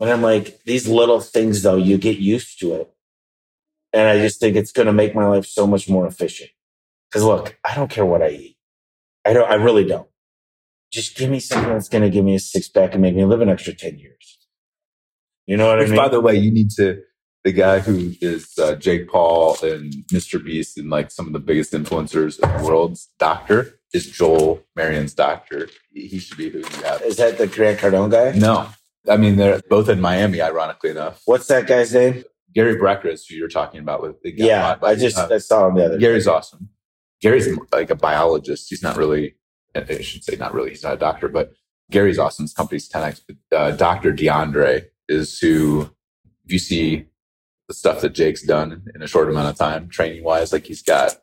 [0.00, 2.94] And I'm like, these little things though, you get used to it.
[3.92, 6.50] And I just think it's going to make my life so much more efficient.
[7.12, 8.56] Cause look, I don't care what I eat.
[9.24, 10.08] I don't, I really don't.
[10.92, 13.24] Just give me something that's going to give me a six pack and make me
[13.24, 14.38] live an extra 10 years.
[15.46, 15.96] You know what Which, I mean?
[15.96, 17.02] by the way, you need to.
[17.44, 20.44] The guy who is uh, Jake Paul and Mr.
[20.44, 25.14] Beast and like some of the biggest influencers in the world's doctor is Joel Marion's
[25.14, 25.68] doctor.
[25.94, 27.00] He he should be who you have.
[27.02, 28.32] Is that the Grant Cardone guy?
[28.38, 28.68] No,
[29.08, 30.42] I mean they're both in Miami.
[30.42, 32.24] Ironically enough, What's that guy's name?
[32.54, 34.20] Gary Brecka is who you're talking about with.
[34.22, 36.00] the guy Yeah, I just uh, I saw him the other day.
[36.00, 36.70] Gary's awesome.
[37.20, 38.68] Gary's like a biologist.
[38.68, 39.36] He's not really,
[39.74, 41.52] I should say not really, he's not a doctor, but
[41.90, 42.44] Gary's awesome.
[42.44, 43.22] His company's 10X.
[43.26, 44.12] But, uh, Dr.
[44.12, 45.90] DeAndre is who,
[46.44, 47.06] if you see
[47.66, 50.82] the stuff that Jake's done in a short amount of time, training wise, like he's
[50.82, 51.16] got,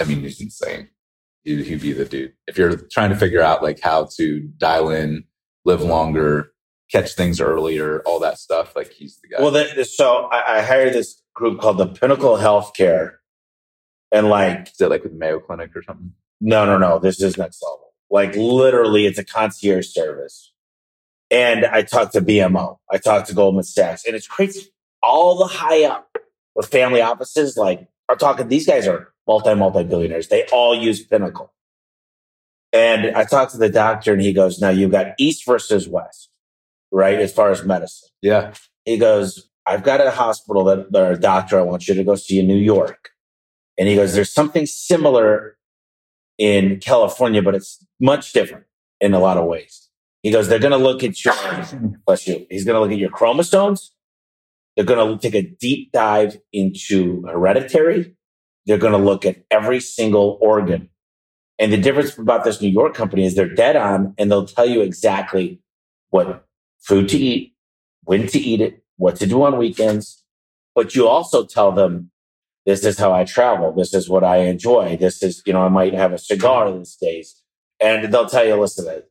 [0.00, 0.88] I mean, he's insane.
[1.44, 2.34] He'd, he'd be the dude.
[2.46, 5.24] If you're trying to figure out like how to dial in,
[5.64, 6.51] live longer,
[6.92, 9.42] catch things earlier, all that stuff, like he's the guy.
[9.42, 13.14] Well, the, so I, I hired this group called the Pinnacle Healthcare,
[14.10, 16.12] and like, is it like with Mayo Clinic or something?
[16.42, 17.94] no, no, no, this is next level.
[18.10, 20.52] Like, literally, it's a concierge service.
[21.30, 24.74] And I talked to BMO, I talked to Goldman Sachs, and it's crazy.
[25.02, 26.18] All the high up
[26.54, 28.48] with family offices, like, are talking.
[28.48, 30.28] These guys are multi multi billionaires.
[30.28, 31.52] They all use Pinnacle.
[32.72, 36.28] And I talked to the doctor, and he goes, "Now you got East versus West,
[36.92, 37.18] right?
[37.18, 38.54] As far as medicine." Yeah.
[38.84, 42.14] he goes, I've got a hospital that, or a doctor I want you to go
[42.16, 43.10] see in New York.
[43.78, 45.56] And he goes, there's something similar
[46.38, 48.64] in California, but it's much different
[49.00, 49.88] in a lot of ways.
[50.22, 51.34] He goes, they're going to look at your,
[52.06, 52.46] bless you.
[52.50, 53.92] He's going to look at your chromosomes.
[54.76, 58.16] They're going to take a deep dive into hereditary.
[58.66, 60.88] They're going to look at every single organ.
[61.58, 64.66] And the difference about this New York company is they're dead on and they'll tell
[64.66, 65.60] you exactly
[66.10, 66.46] what
[66.82, 67.54] food to eat,
[68.04, 70.24] when to eat it, what to do on weekends.
[70.74, 72.10] But you also tell them,
[72.64, 73.72] this is how I travel.
[73.72, 74.96] This is what I enjoy.
[74.96, 77.42] This is, you know, I might have a cigar these days.
[77.80, 79.02] And they'll tell you, listen,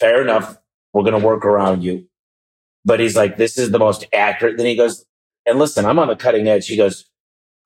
[0.00, 0.58] fair enough.
[0.92, 2.06] We're going to work around you.
[2.84, 4.56] But he's like, this is the most accurate.
[4.56, 5.04] Then he goes,
[5.46, 6.66] and listen, I'm on the cutting edge.
[6.66, 7.08] He goes,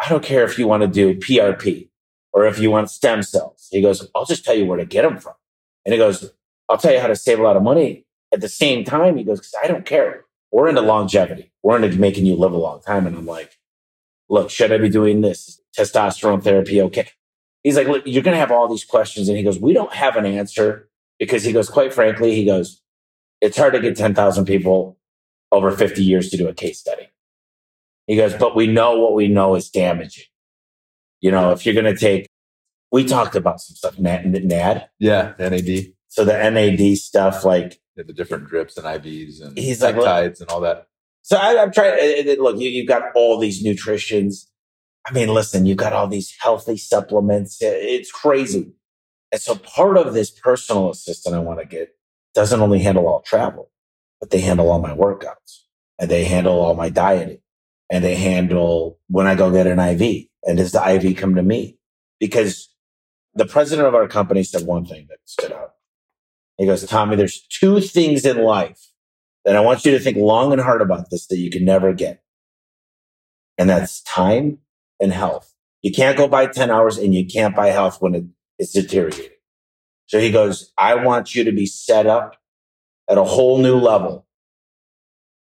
[0.01, 1.89] I don't care if you want to do PRP
[2.33, 3.69] or if you want stem cells.
[3.71, 5.35] He goes, I'll just tell you where to get them from.
[5.87, 6.31] And he goes,
[6.69, 8.05] I'll tell you how to save a lot of money.
[8.35, 10.25] At the same time, he goes, because I don't care.
[10.51, 11.53] We're into longevity.
[11.63, 13.07] We're into making you live a long time.
[13.07, 13.53] And I'm like,
[14.29, 15.63] look, should I be doing this?
[15.79, 17.09] Testosterone therapy, okay.
[17.63, 19.29] He's like, look, you're going to have all these questions.
[19.29, 20.89] And he goes, we don't have an answer
[21.21, 22.83] because he goes, quite frankly, he goes,
[23.41, 24.99] it's hard to get 10,000 people
[25.53, 27.09] over 50 years to do a case study.
[28.09, 30.25] He goes, but we know what we know is damaging.
[31.21, 32.29] You know, if you're going to take,
[32.91, 34.45] we talked about some stuff, NAD.
[34.45, 34.89] NAD.
[34.99, 35.93] Yeah, NAD.
[36.09, 40.51] So the NAD stuff, like the different drips and IVs and He's like, peptides and
[40.51, 40.87] all that.
[41.23, 42.27] So I, I'm trying.
[42.39, 44.51] Look, you, you've got all these nutritions.
[45.07, 47.59] I mean, listen, you've got all these healthy supplements.
[47.61, 48.73] It's crazy.
[49.33, 51.97] And so part of this personal assistant I want to get
[52.35, 53.71] doesn't only handle all travel,
[54.21, 55.63] but they handle all my workouts
[55.99, 57.39] and they handle all my dieting
[57.91, 61.43] and they handle when I go get an IV and does the IV come to
[61.43, 61.79] me?
[62.21, 62.75] Because
[63.35, 65.74] the president of our company said one thing that stood out.
[66.59, 68.91] He goes, Tommy, there's two things in life
[69.45, 71.93] that I want you to think long and hard about this that you can never
[71.93, 72.23] get.
[73.59, 74.59] And that's time
[75.01, 75.55] and health.
[75.83, 79.31] You can't go buy 10 hours and you can't buy health when it's deteriorating.
[80.07, 82.37] So he goes, I want you to be set up
[83.09, 84.27] at a whole new level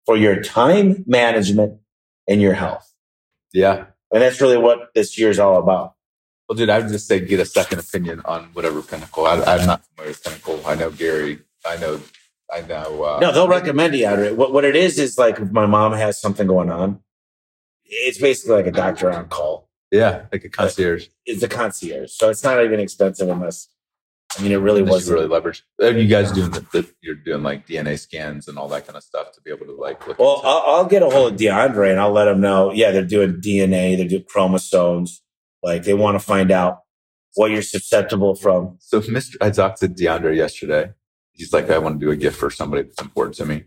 [0.06, 1.80] for your time management
[2.28, 2.92] and your health.
[3.52, 3.86] Yeah.
[4.12, 5.91] And that's really what this year is all about.
[6.52, 9.24] Well, dude, I would just say get a second opinion on whatever Pinnacle.
[9.24, 10.60] I, am not familiar with Pinnacle.
[10.66, 11.38] I know Gary.
[11.64, 11.98] I know.
[12.52, 13.04] I know.
[13.04, 14.36] Uh, no, they'll recommend you out of it.
[14.36, 17.00] What what it is is like if my mom has something going on,
[17.86, 19.70] it's basically like a doctor on call.
[19.90, 21.06] Yeah, like a concierge.
[21.24, 23.68] It's a concierge, so it's not even expensive unless
[24.38, 25.64] I mean, it really was really leverage.
[25.80, 28.98] Are you guys doing the, the, You're doing like DNA scans and all that kind
[28.98, 30.18] of stuff to be able to like look.
[30.18, 32.72] Well, I'll, I'll, get a hold of DeAndre and I'll let him know.
[32.72, 33.96] Yeah, they're doing DNA.
[33.96, 35.22] They're doing chromosomes.
[35.62, 36.80] Like they want to find out
[37.34, 38.76] what you're susceptible from.
[38.80, 39.36] So, Mr.
[39.40, 40.92] I talked to DeAndre yesterday.
[41.32, 43.64] He's like, I want to do a gift for somebody that's important to me.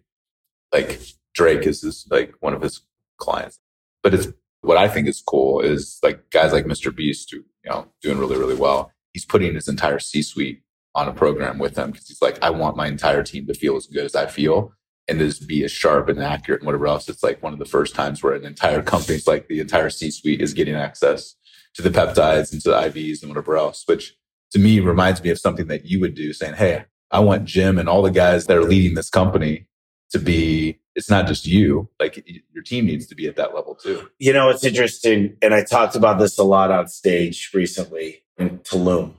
[0.72, 1.02] Like
[1.34, 2.82] Drake is his like one of his
[3.18, 3.60] clients,
[4.04, 4.28] but it's
[4.62, 6.96] what I think is cool is like guys like Mr.
[6.96, 10.62] Beast who you know doing really really well he's putting his entire C suite
[10.94, 13.78] on a program with him because he's like, I want my entire team to feel
[13.78, 14.74] as good as I feel
[15.08, 17.08] and just be as sharp and accurate and whatever else.
[17.08, 20.12] It's like one of the first times where an entire company's like the entire C
[20.12, 21.36] suite is getting access
[21.76, 24.16] to the peptides and to the IVs and whatever else, which
[24.52, 27.78] to me reminds me of something that you would do saying, Hey, I want Jim
[27.78, 29.68] and all the guys that are leading this company
[30.12, 33.76] to be it's not just you like your team needs to be at that level
[33.76, 38.24] too you know it's interesting and i talked about this a lot on stage recently
[38.38, 39.14] in Tulum.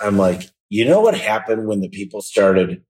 [0.00, 2.82] I'm like, you know what happened when the people started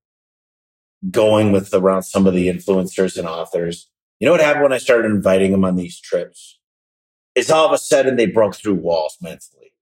[1.11, 3.90] going with around some of the influencers and authors?
[4.21, 6.61] You know what happened when I started inviting them on these trips?
[7.35, 9.73] Is all of a sudden they broke through walls mentally.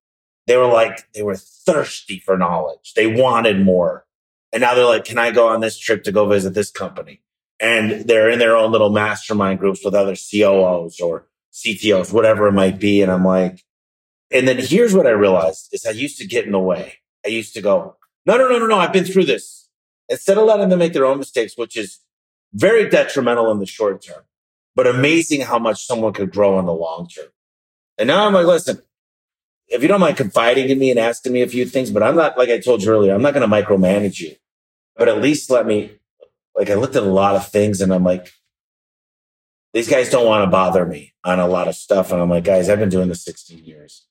[0.47, 2.95] They were like, they were thirsty for knowledge.
[2.95, 4.07] They wanted more.
[4.53, 7.23] And now they're like, can I go on this trip to go visit this company?
[7.61, 12.53] And they're in their own little mastermind groups with other COOs or CTOs, whatever it
[12.53, 13.03] might be.
[13.03, 13.65] And I'm like,
[14.31, 16.95] and then here's what I realized is I used to get in the way.
[17.25, 18.79] I used to go, no, no, no, no, no.
[18.79, 19.69] I've been through this.
[20.09, 22.01] Instead of letting them make their own mistakes, which is
[22.53, 24.25] very detrimental in the short term,
[24.75, 27.29] but amazing how much someone could grow in the long term.
[28.01, 28.81] And now I'm like, listen,
[29.69, 32.17] if you don't mind confiding in me and asking me a few things, but I'm
[32.17, 34.37] not, like I told you earlier, I'm not going to micromanage you,
[34.97, 35.93] but at least let me,
[36.57, 38.33] like I looked at a lot of things and I'm like,
[39.75, 42.11] these guys don't want to bother me on a lot of stuff.
[42.11, 44.07] And I'm like, guys, I've been doing this 16 years.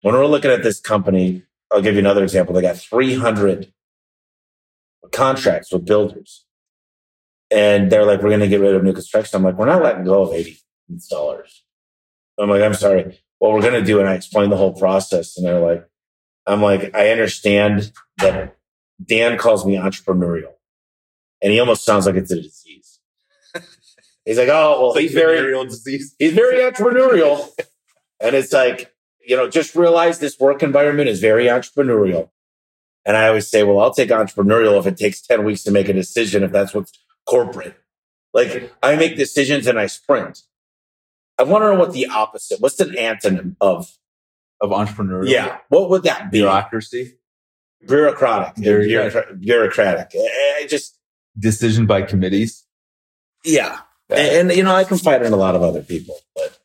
[0.00, 2.54] When we're looking at this company, I'll give you another example.
[2.54, 3.74] They got 300
[5.12, 6.46] contracts with builders.
[7.50, 9.36] And they're like, we're going to get rid of new construction.
[9.36, 10.58] I'm like, we're not letting go of 80
[10.90, 11.60] installers.
[12.38, 13.20] I'm like, I'm sorry.
[13.38, 14.00] What we're going to do.
[14.00, 15.36] And I explained the whole process.
[15.36, 15.88] And they're like,
[16.46, 18.56] I'm like, I understand that
[19.04, 20.52] Dan calls me entrepreneurial.
[21.42, 23.00] And he almost sounds like it's a disease.
[24.24, 26.14] He's like, oh, well, he's very, disease.
[26.18, 27.48] he's very entrepreneurial.
[28.20, 28.94] and it's like,
[29.26, 32.28] you know, just realize this work environment is very entrepreneurial.
[33.06, 35.88] And I always say, well, I'll take entrepreneurial if it takes 10 weeks to make
[35.88, 36.92] a decision, if that's what's
[37.26, 37.74] corporate.
[38.34, 40.42] Like I make decisions and I sprint.
[41.38, 43.92] I want to know what the opposite, what's the antonym of,
[44.60, 45.28] of entrepreneurial.
[45.28, 45.58] Yeah.
[45.68, 46.38] What would that be?
[46.38, 47.14] Bureaucracy.
[47.86, 48.56] Bureaucratic.
[48.56, 49.14] Bureaucratic.
[49.14, 50.10] Eh, eh, bureaucratic.
[50.14, 50.98] I just
[51.38, 52.66] decision by committees.
[53.44, 53.78] Yeah.
[54.10, 56.58] And, and, you know, I can confide in a lot of other people, but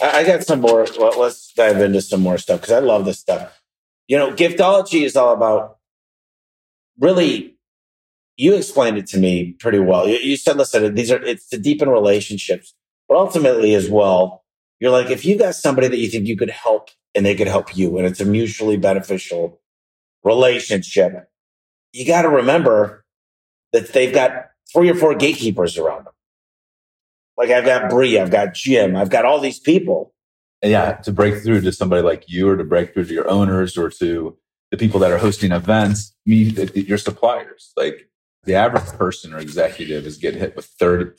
[0.00, 0.86] I, I got some more.
[0.98, 3.62] Well, let's dive into some more stuff because I love this stuff.
[4.08, 5.78] You know, giftology is all about
[6.98, 7.58] really
[8.38, 10.08] you explained it to me pretty well.
[10.08, 12.74] You, you, said, listen, these are, it's to deepen relationships,
[13.08, 14.44] but ultimately as well,
[14.80, 17.48] you're like, if you got somebody that you think you could help and they could
[17.48, 19.60] help you and it's a mutually beneficial
[20.22, 21.28] relationship,
[21.92, 23.04] you got to remember
[23.72, 26.12] that they've got three or four gatekeepers around them.
[27.36, 30.12] Like I've got Bree, I've got Jim, I've got all these people.
[30.60, 33.28] And yeah, to break through to somebody like you or to break through to your
[33.28, 34.36] owners or to
[34.70, 37.72] the people that are hosting events, me, your suppliers.
[37.76, 38.10] Like
[38.44, 41.12] the average person or executive is getting hit with 30,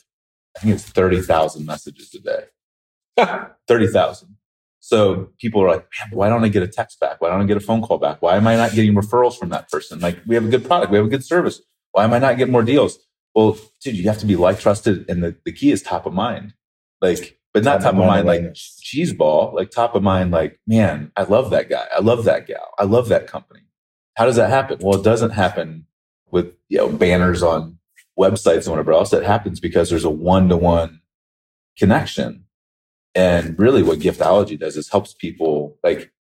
[0.56, 3.46] I think it's 30,000 messages a day.
[3.68, 4.36] 30,000.
[4.80, 7.20] So people are like, why don't I get a text back?
[7.20, 8.22] Why don't I get a phone call back?
[8.22, 10.00] Why am I not getting referrals from that person?
[10.00, 10.90] Like we have a good product.
[10.90, 11.60] We have a good service.
[11.92, 12.98] Why am I not getting more deals?
[13.34, 15.08] Well, dude, you have to be like trusted.
[15.08, 16.54] And the, the key is top of mind.
[17.00, 20.30] Like, but not top, top of mind, mind like cheese ball, like top of mind,
[20.30, 21.86] like, man, I love that guy.
[21.94, 22.72] I love that gal.
[22.78, 23.62] I love that company.
[24.16, 24.78] How does that happen?
[24.80, 25.86] Well, it doesn't happen
[26.30, 27.78] with, you know, banners on
[28.20, 29.10] websites and whatever else.
[29.10, 31.00] That happens because there's a one to one
[31.78, 32.44] connection.
[33.14, 36.12] And really what giftology does is helps people like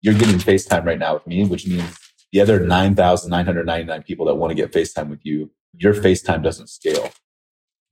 [0.00, 1.96] you're getting FaceTime right now with me, which means
[2.32, 7.10] the other 9,999 people that want to get FaceTime with you your FaceTime doesn't scale.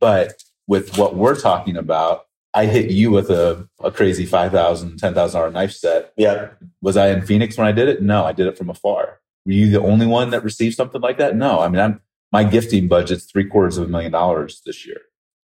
[0.01, 5.53] But with what we're talking about, I hit you with a, a crazy $5,000, $10,000
[5.53, 6.13] knife set.
[6.17, 6.51] Yeah.
[6.83, 8.03] Was I in Phoenix when I did it?
[8.03, 9.21] No, I did it from afar.
[9.47, 11.37] Were you the only one that received something like that?
[11.37, 11.61] No.
[11.61, 12.01] I mean, I'm,
[12.33, 15.01] my gifting budget's three quarters of a million dollars this year.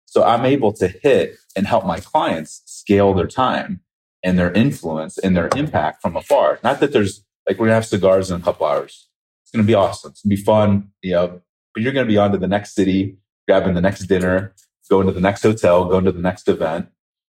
[0.04, 3.80] So I'm able to hit and help my clients scale their time
[4.22, 6.58] and their influence and their impact from afar.
[6.62, 9.08] Not that there's like, we're going to have cigars in a couple hours.
[9.42, 10.10] It's going to be awesome.
[10.10, 10.90] It's going to be fun.
[11.02, 11.40] You know,
[11.74, 14.54] but you're going to be on to the next city, grabbing the next dinner,
[14.88, 16.88] going to the next hotel, going to the next event.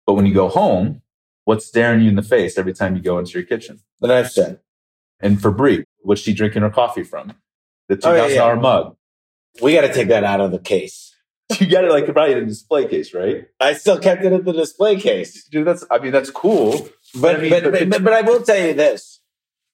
[0.06, 1.02] But when you go home,
[1.46, 3.80] what's staring you in the face every time you go into your kitchen?
[4.02, 4.62] The knife set.
[5.20, 7.34] And for Brie, what's she drinking her coffee from?
[7.90, 8.54] The $2,000 oh, yeah, yeah.
[8.56, 8.96] mug.
[9.62, 11.16] We got to take that out of the case.
[11.60, 13.48] You got it like probably in a display case, right?
[13.60, 15.46] I still kept it in the display case.
[15.46, 16.88] Dude, that's, I mean, that's cool.
[17.20, 19.20] But, I mean, but, but, but, but I will tell you this.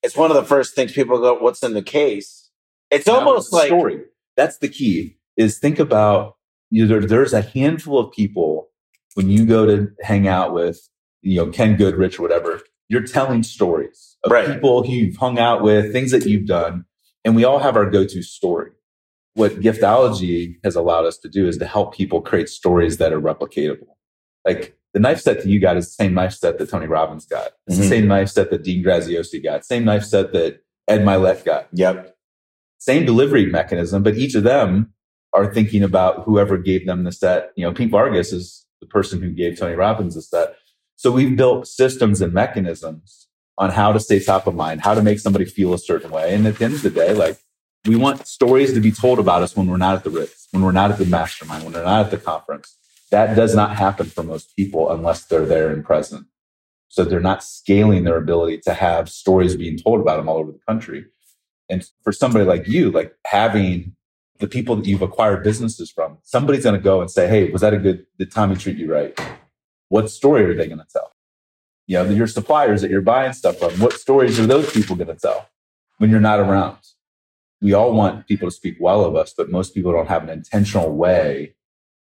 [0.02, 2.50] It's one of the first things people go, what's in the case?
[2.90, 4.06] It's almost like story
[4.36, 6.36] that's the key is think about
[6.72, 8.70] you know, there's a handful of people
[9.14, 10.90] when you go to hang out with,
[11.22, 14.48] you know, Ken Goodrich or whatever, you're telling stories of right.
[14.48, 16.86] people who you've hung out with, things that you've done.
[17.24, 18.72] And we all have our go-to story.
[19.36, 23.22] What giftology has allowed us to do is to help people create stories that are
[23.22, 23.96] replicatable.
[24.46, 27.26] Like the knife set that you got is the same knife set that Tony Robbins
[27.26, 27.52] got.
[27.68, 27.82] It's mm-hmm.
[27.82, 29.66] the same knife set that Dean Graziosi got.
[29.66, 31.68] Same knife set that Ed Mylett got.
[31.74, 32.16] Yep
[32.86, 34.94] same delivery mechanism, but each of them
[35.34, 37.52] are thinking about whoever gave them the set.
[37.56, 40.56] You know, Pete Vargas is the person who gave Tony Robbins the set.
[40.96, 43.28] So we've built systems and mechanisms
[43.58, 46.36] on how to stay top of mind, how to make somebody feel a certain way.
[46.36, 47.40] And at the end of the day, like
[47.86, 50.64] we want stories to be told about us when we're not at the Ritz, when
[50.64, 52.76] we're not at the mastermind, when we're not at the conference.
[53.12, 56.26] That does not happen for most people unless they're there and present.
[56.88, 60.52] So they're not scaling their ability to have stories being told about them all over
[60.52, 61.06] the country.
[61.70, 63.96] And for somebody like you, like having
[64.40, 67.62] the people that you've acquired businesses from, somebody's going to go and say, Hey, was
[67.62, 69.20] that a good, did Tommy treat you right?
[69.90, 71.12] What story are they going to tell?
[71.88, 75.08] You know, your suppliers that you're buying stuff from, what stories are those people going
[75.08, 75.48] to tell
[76.00, 76.78] when you're not around?
[77.62, 80.30] We all want people to speak well of us, but most people don't have an
[80.30, 81.56] intentional way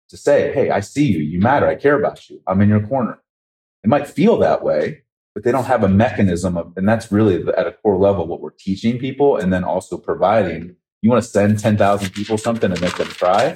[0.09, 1.19] to say, Hey, I see you.
[1.19, 1.67] You matter.
[1.67, 2.41] I care about you.
[2.47, 3.19] I'm in your corner.
[3.83, 7.47] It might feel that way, but they don't have a mechanism of, and that's really
[7.57, 10.75] at a core level what we're teaching people and then also providing.
[11.01, 13.55] You want to send 10,000 people something and make them cry?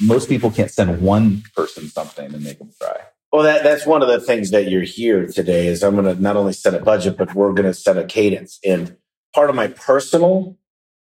[0.00, 3.00] Most people can't send one person something and make them cry.
[3.32, 6.22] Well, that, that's one of the things that you're here today is I'm going to
[6.22, 8.58] not only set a budget, but we're going to set a cadence.
[8.64, 8.96] And
[9.34, 10.56] part of my personal,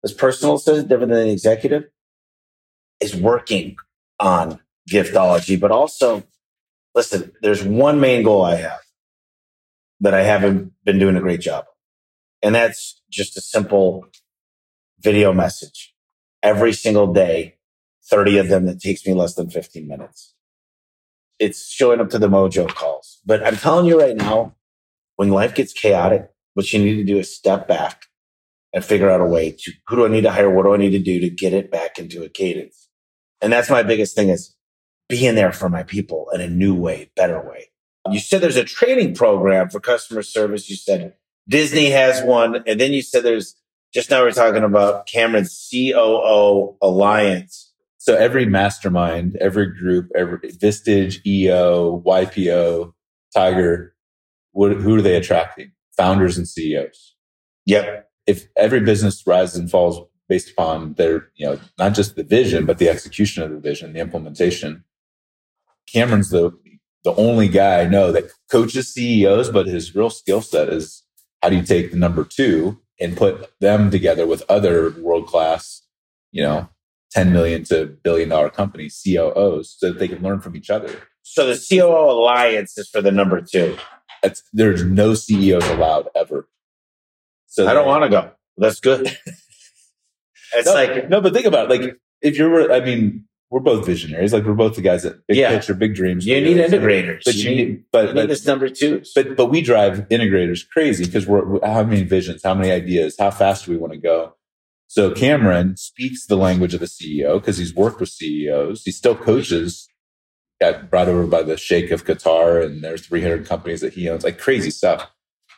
[0.04, 1.86] as personal says different than the executive,
[3.00, 3.78] is working
[4.20, 6.24] on giftology, but also,
[6.96, 8.82] listen, there's one main goal I have
[10.02, 11.66] that I haven't been doing a great job.
[12.42, 14.06] And that's just a simple
[15.00, 15.94] video message
[16.42, 17.56] every single day,
[18.10, 20.36] 30 of them that takes me less than 15 minutes.
[21.38, 23.20] It's showing up to the mojo calls.
[23.26, 24.56] But I'm telling you right now,
[25.16, 28.06] when life gets chaotic, what you need to do is step back
[28.74, 30.50] and figure out a way to who do I need to hire?
[30.50, 32.90] What do I need to do to get it back into a cadence?
[33.42, 34.56] And that's my biggest thing is
[35.08, 37.70] being there for my people in a new way, better way.
[38.10, 40.70] You said there's a training program for customer service.
[40.70, 41.14] You said
[41.48, 42.64] Disney has one.
[42.68, 43.56] And then you said there's
[43.94, 47.74] just now we're talking about Cameron's COO Alliance.
[47.98, 52.94] So every mastermind, every group, every Vistage, EO, YPO,
[53.36, 53.96] Tiger,
[54.52, 55.72] what, who are they attracting?
[55.98, 57.16] Founders and CEOs.
[57.66, 58.09] Yep.
[58.30, 62.66] If every business rises and falls based upon their, you know, not just the vision,
[62.66, 64.84] but the execution of the vision, the implementation,
[65.92, 66.52] Cameron's the
[67.04, 71.04] the only guy I know that coaches CEOs, but his real skill set is
[71.42, 75.82] how do you take the number two and put them together with other world class,
[76.32, 76.70] you know,
[77.12, 80.92] 10 million to billion dollar companies, COOs, so that they can learn from each other.
[81.24, 83.78] So the COO alliance is for the number two.
[84.52, 86.50] There's no CEOs allowed ever.
[87.50, 88.32] So I don't want to go.
[88.58, 89.08] That's good.
[90.54, 91.82] it's no, like no, but think about it.
[91.82, 94.32] Like if you're, I mean, we're both visionaries.
[94.34, 95.50] Like we're both the guys that big Yeah.
[95.50, 96.26] picture, big dreams.
[96.26, 97.24] you need integrators.
[97.26, 99.02] But you you need, need, but, you but this number two.
[99.16, 103.32] But but we drive integrators crazy because we're how many visions, how many ideas, how
[103.32, 104.36] fast do we want to go?
[104.88, 108.84] So Cameron speaks the language of the CEO because he's worked with CEOs.
[108.84, 109.88] He still coaches.
[110.62, 114.26] Got brought over by the Sheikh of Qatar, and there's 300 companies that he owns,
[114.26, 115.10] like crazy stuff.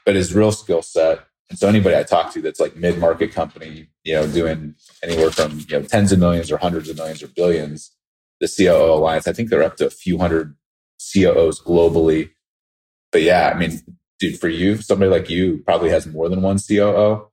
[0.05, 1.21] But his real skill set,
[1.51, 4.73] and so anybody I talk to that's like mid market company, you know, doing
[5.03, 7.93] anywhere from you know tens of millions or hundreds of millions or billions,
[8.39, 10.55] the COO Alliance, I think they're up to a few hundred
[11.13, 12.29] COOs globally.
[13.11, 13.81] But yeah, I mean,
[14.17, 17.27] dude, for you, somebody like you probably has more than one COO.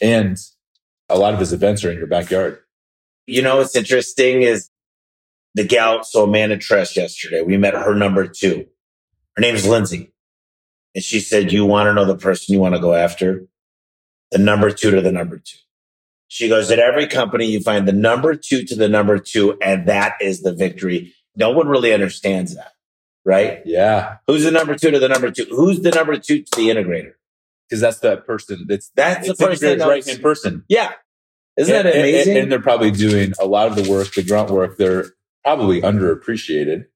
[0.00, 0.36] And
[1.08, 2.58] a lot of his events are in your backyard.
[3.28, 4.68] You know what's interesting is
[5.54, 8.66] the gal, so Amanda Tress yesterday, we met her number two.
[9.36, 10.12] Her name is Lindsay.
[10.94, 13.46] And she said, You want to know the person you want to go after?
[14.30, 15.58] The number two to the number two.
[16.28, 19.86] She goes, At every company, you find the number two to the number two, and
[19.88, 21.14] that is the victory.
[21.36, 22.72] No one really understands that,
[23.24, 23.60] right?
[23.64, 24.16] Yeah.
[24.26, 25.44] Who's the number two to the number two?
[25.50, 27.12] Who's the number two to the integrator?
[27.68, 28.66] Because that's that person.
[28.68, 30.64] That's That's the person integrated that right in person.
[30.68, 30.92] Yeah.
[31.56, 32.36] Isn't that And- and- amazing?
[32.36, 34.76] And, they're probably doing a lot of the work, the grunt work.
[34.76, 35.06] They're
[35.44, 36.86] probably underappreciated.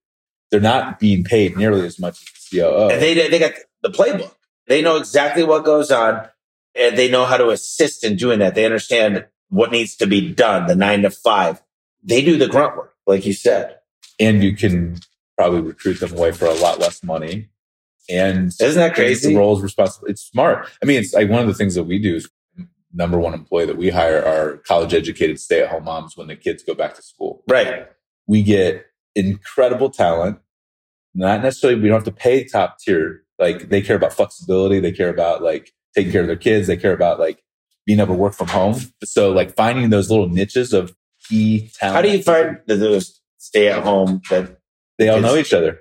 [0.51, 2.89] They're not being paid nearly as much as the COO.
[2.91, 4.35] And they they got the playbook.
[4.67, 6.29] They know exactly what goes on,
[6.75, 8.55] and they know how to assist in doing that.
[8.55, 10.67] They understand what needs to be done.
[10.67, 11.63] The nine to five.
[12.03, 13.77] They do the grunt work, like you said.
[14.21, 14.99] and you can
[15.37, 17.49] probably recruit them away for a lot less money.
[18.11, 19.33] And Isn't that crazy?
[19.33, 20.09] The roles responsible.
[20.09, 20.67] It's smart.
[20.83, 22.29] I mean, it's like one of the things that we do is
[22.93, 26.37] number one employee that we hire are college educated stay at home moms when the
[26.37, 27.43] kids go back to school.
[27.49, 27.87] Right.
[28.27, 28.87] We get
[29.27, 30.39] incredible talent.
[31.14, 33.23] Not necessarily, we don't have to pay top tier.
[33.39, 34.81] Like they care about flexibility.
[34.81, 36.66] They care about like taking care of their kids.
[36.66, 37.43] They care about like
[37.87, 38.81] being able to work from home.
[39.05, 40.95] So like finding those little niches of
[41.29, 41.97] key talent.
[41.97, 44.21] How do you find those stay at home?
[44.31, 44.59] That
[44.99, 45.81] they all know each other?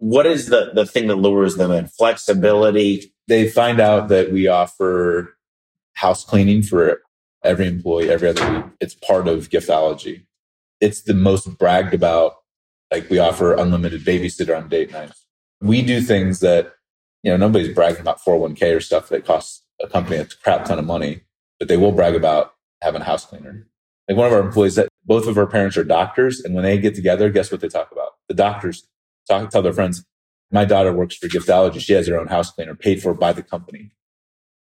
[0.00, 1.86] what is the the thing that lures them in?
[1.86, 3.12] Flexibility.
[3.28, 5.36] they find out that we offer
[5.94, 7.00] house cleaning for
[7.44, 8.64] every employee every other week.
[8.80, 10.24] It's part of giftology.
[10.80, 12.36] It's the most bragged about.
[12.90, 15.26] Like we offer unlimited babysitter on date nights.
[15.60, 16.72] We do things that,
[17.22, 20.78] you know, nobody's bragging about 401k or stuff that costs a company a crap ton
[20.78, 21.20] of money,
[21.58, 23.66] but they will brag about having a house cleaner.
[24.08, 26.40] Like one of our employees that both of our parents are doctors.
[26.40, 28.12] And when they get together, guess what they talk about?
[28.28, 28.86] The doctors
[29.28, 30.04] talk, tell their friends,
[30.50, 31.80] my daughter works for giftology.
[31.80, 33.92] She has her own house cleaner paid for by the company.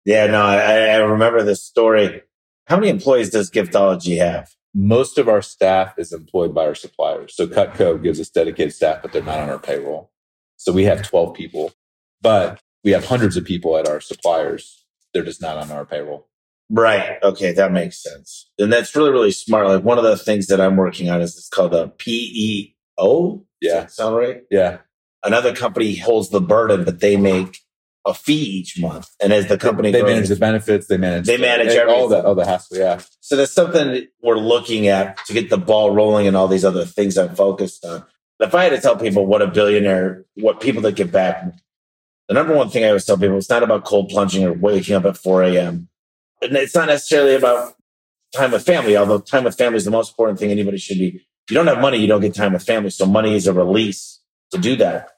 [0.04, 2.22] Yeah, no, I, I remember this story.
[2.66, 4.50] How many employees does Giftology have?
[4.74, 7.34] Most of our staff is employed by our suppliers.
[7.36, 10.10] So Cutco gives us dedicated staff, but they're not on our payroll.
[10.56, 11.72] So we have 12 people,
[12.20, 14.84] but we have hundreds of people at our suppliers.
[15.12, 16.28] They're just not on our payroll.
[16.70, 17.18] Right.
[17.22, 18.50] Okay, that makes sense.
[18.58, 19.68] And that's really, really smart.
[19.68, 23.44] Like one of the things that I'm working on is it's called a PEO.
[23.60, 23.86] Yeah.
[23.86, 24.42] sound right?
[24.50, 24.78] Yeah.
[25.22, 27.58] Another company holds the burden, but they make
[28.06, 29.08] a fee each month.
[29.22, 30.86] And as the company they grows, manage the benefits.
[30.88, 32.08] They manage, They manage all everything.
[32.10, 32.76] the, all the hassle.
[32.76, 33.00] Yeah.
[33.20, 36.64] so that's something that we're looking at to get the ball rolling and all these
[36.64, 38.04] other things I'm focused on.
[38.40, 41.44] If I had to tell people what a billionaire, what people that give back,
[42.28, 44.94] the number one thing I always tell people, it's not about cold plunging or waking
[44.96, 45.88] up at 4 a.m.
[46.42, 47.74] And it's not necessarily about
[48.34, 51.08] time with family, although time with family is the most important thing anybody should be.
[51.16, 52.90] If you don't have money, you don't get time with family.
[52.90, 54.20] So money is a release
[54.52, 55.08] to do that.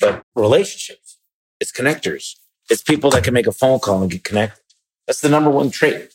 [0.00, 1.13] But relationships,
[1.60, 2.36] it's connectors.
[2.70, 4.62] It's people that can make a phone call and get connected.
[5.06, 6.14] That's the number one trait.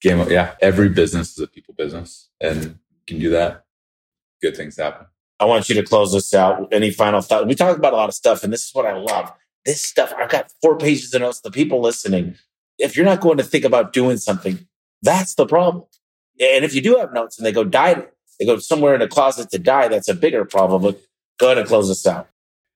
[0.00, 0.20] Game.
[0.20, 0.54] of- Yeah.
[0.60, 2.74] Every business is a people business and you
[3.06, 3.64] can do that.
[4.40, 5.06] Good things happen.
[5.40, 6.72] I want you to close this out.
[6.72, 7.46] Any final thoughts?
[7.46, 9.32] We talked about a lot of stuff, and this is what I love.
[9.64, 11.40] this stuff, I've got four pages of notes.
[11.40, 12.36] The people listening,
[12.78, 14.66] if you're not going to think about doing something,
[15.02, 15.84] that's the problem.
[16.40, 18.06] And if you do have notes and they go die,
[18.38, 20.82] they go somewhere in a closet to die, that's a bigger problem.
[20.82, 21.00] But
[21.38, 22.28] go ahead and close this out.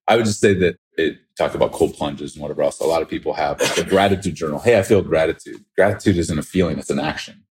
[0.06, 2.80] I would just say that it talked about cold plunges and whatever else.
[2.80, 4.58] A lot of people have a gratitude journal.
[4.58, 5.64] Hey, I feel gratitude.
[5.76, 7.44] Gratitude isn't a feeling, it's an action.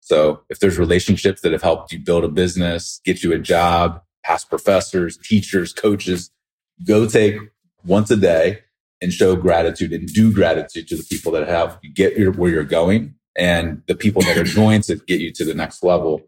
[0.00, 4.02] So if there's relationships that have helped you build a business, get you a job,
[4.24, 6.30] past professors, teachers, coaches,
[6.86, 7.36] go take
[7.84, 8.60] once a day
[9.00, 12.50] and show gratitude and do gratitude to the people that have you get your, where
[12.50, 16.22] you're going and the people that are going to get you to the next level.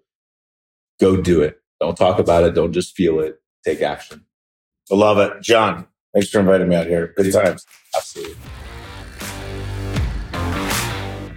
[1.01, 1.61] Go do it.
[1.80, 2.55] Don't talk about it.
[2.55, 3.40] Don't just feel it.
[3.64, 4.24] Take action.
[4.92, 5.42] I love it.
[5.42, 7.12] John, thanks for inviting me out here.
[7.16, 7.66] Good times.
[7.96, 8.36] Absolutely.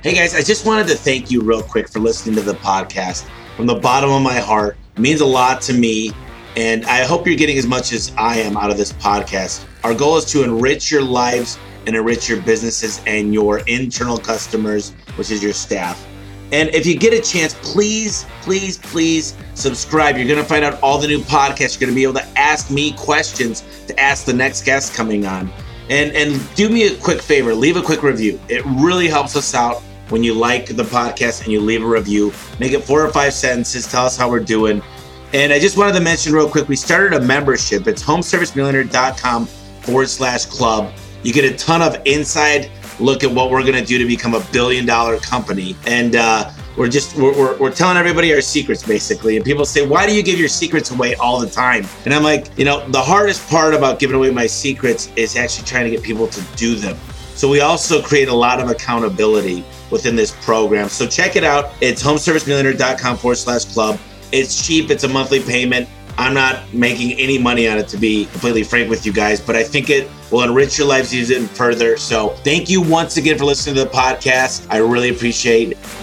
[0.03, 3.25] Hey guys, I just wanted to thank you real quick for listening to the podcast.
[3.55, 6.11] From the bottom of my heart, it means a lot to me.
[6.55, 9.65] And I hope you're getting as much as I am out of this podcast.
[9.83, 11.57] Our goal is to enrich your lives
[11.87, 16.05] and enrich your businesses and your internal customers, which is your staff.
[16.53, 20.17] And if you get a chance, please, please, please subscribe.
[20.17, 21.73] You're going to find out all the new podcasts.
[21.73, 25.25] You're going to be able to ask me questions to ask the next guest coming
[25.25, 25.51] on.
[25.89, 28.39] And and do me a quick favor, leave a quick review.
[28.49, 32.31] It really helps us out when you like the podcast and you leave a review.
[32.59, 33.87] Make it four or five sentences.
[33.87, 34.81] Tell us how we're doing.
[35.33, 37.87] And I just wanted to mention real quick, we started a membership.
[37.87, 40.93] It's homeservicemillionaire.com forward slash club.
[41.23, 42.69] You get a ton of inside
[42.99, 45.75] look at what we're going to do to become a billion dollar company.
[45.85, 49.35] And uh, we're just we're, we're, we're, telling everybody our secrets basically.
[49.35, 51.85] And people say why do you give your secrets away all the time?
[52.05, 55.65] And i'm like you know the hardest part about giving away my secrets is actually
[55.65, 56.97] trying to get people to do them.
[57.35, 60.89] So we also create a lot of accountability within this program.
[60.89, 61.71] So check it out.
[61.81, 63.99] It's homeservicemillionaire.com forward slash club.
[64.31, 64.89] It's cheap.
[64.89, 65.89] It's a monthly payment.
[66.17, 69.55] I'm not making any money on it to be completely frank with you guys, but
[69.55, 71.95] I think it will enrich your lives even further.
[71.95, 74.65] So thank you once again for listening to the podcast.
[74.69, 76.02] I really appreciate it.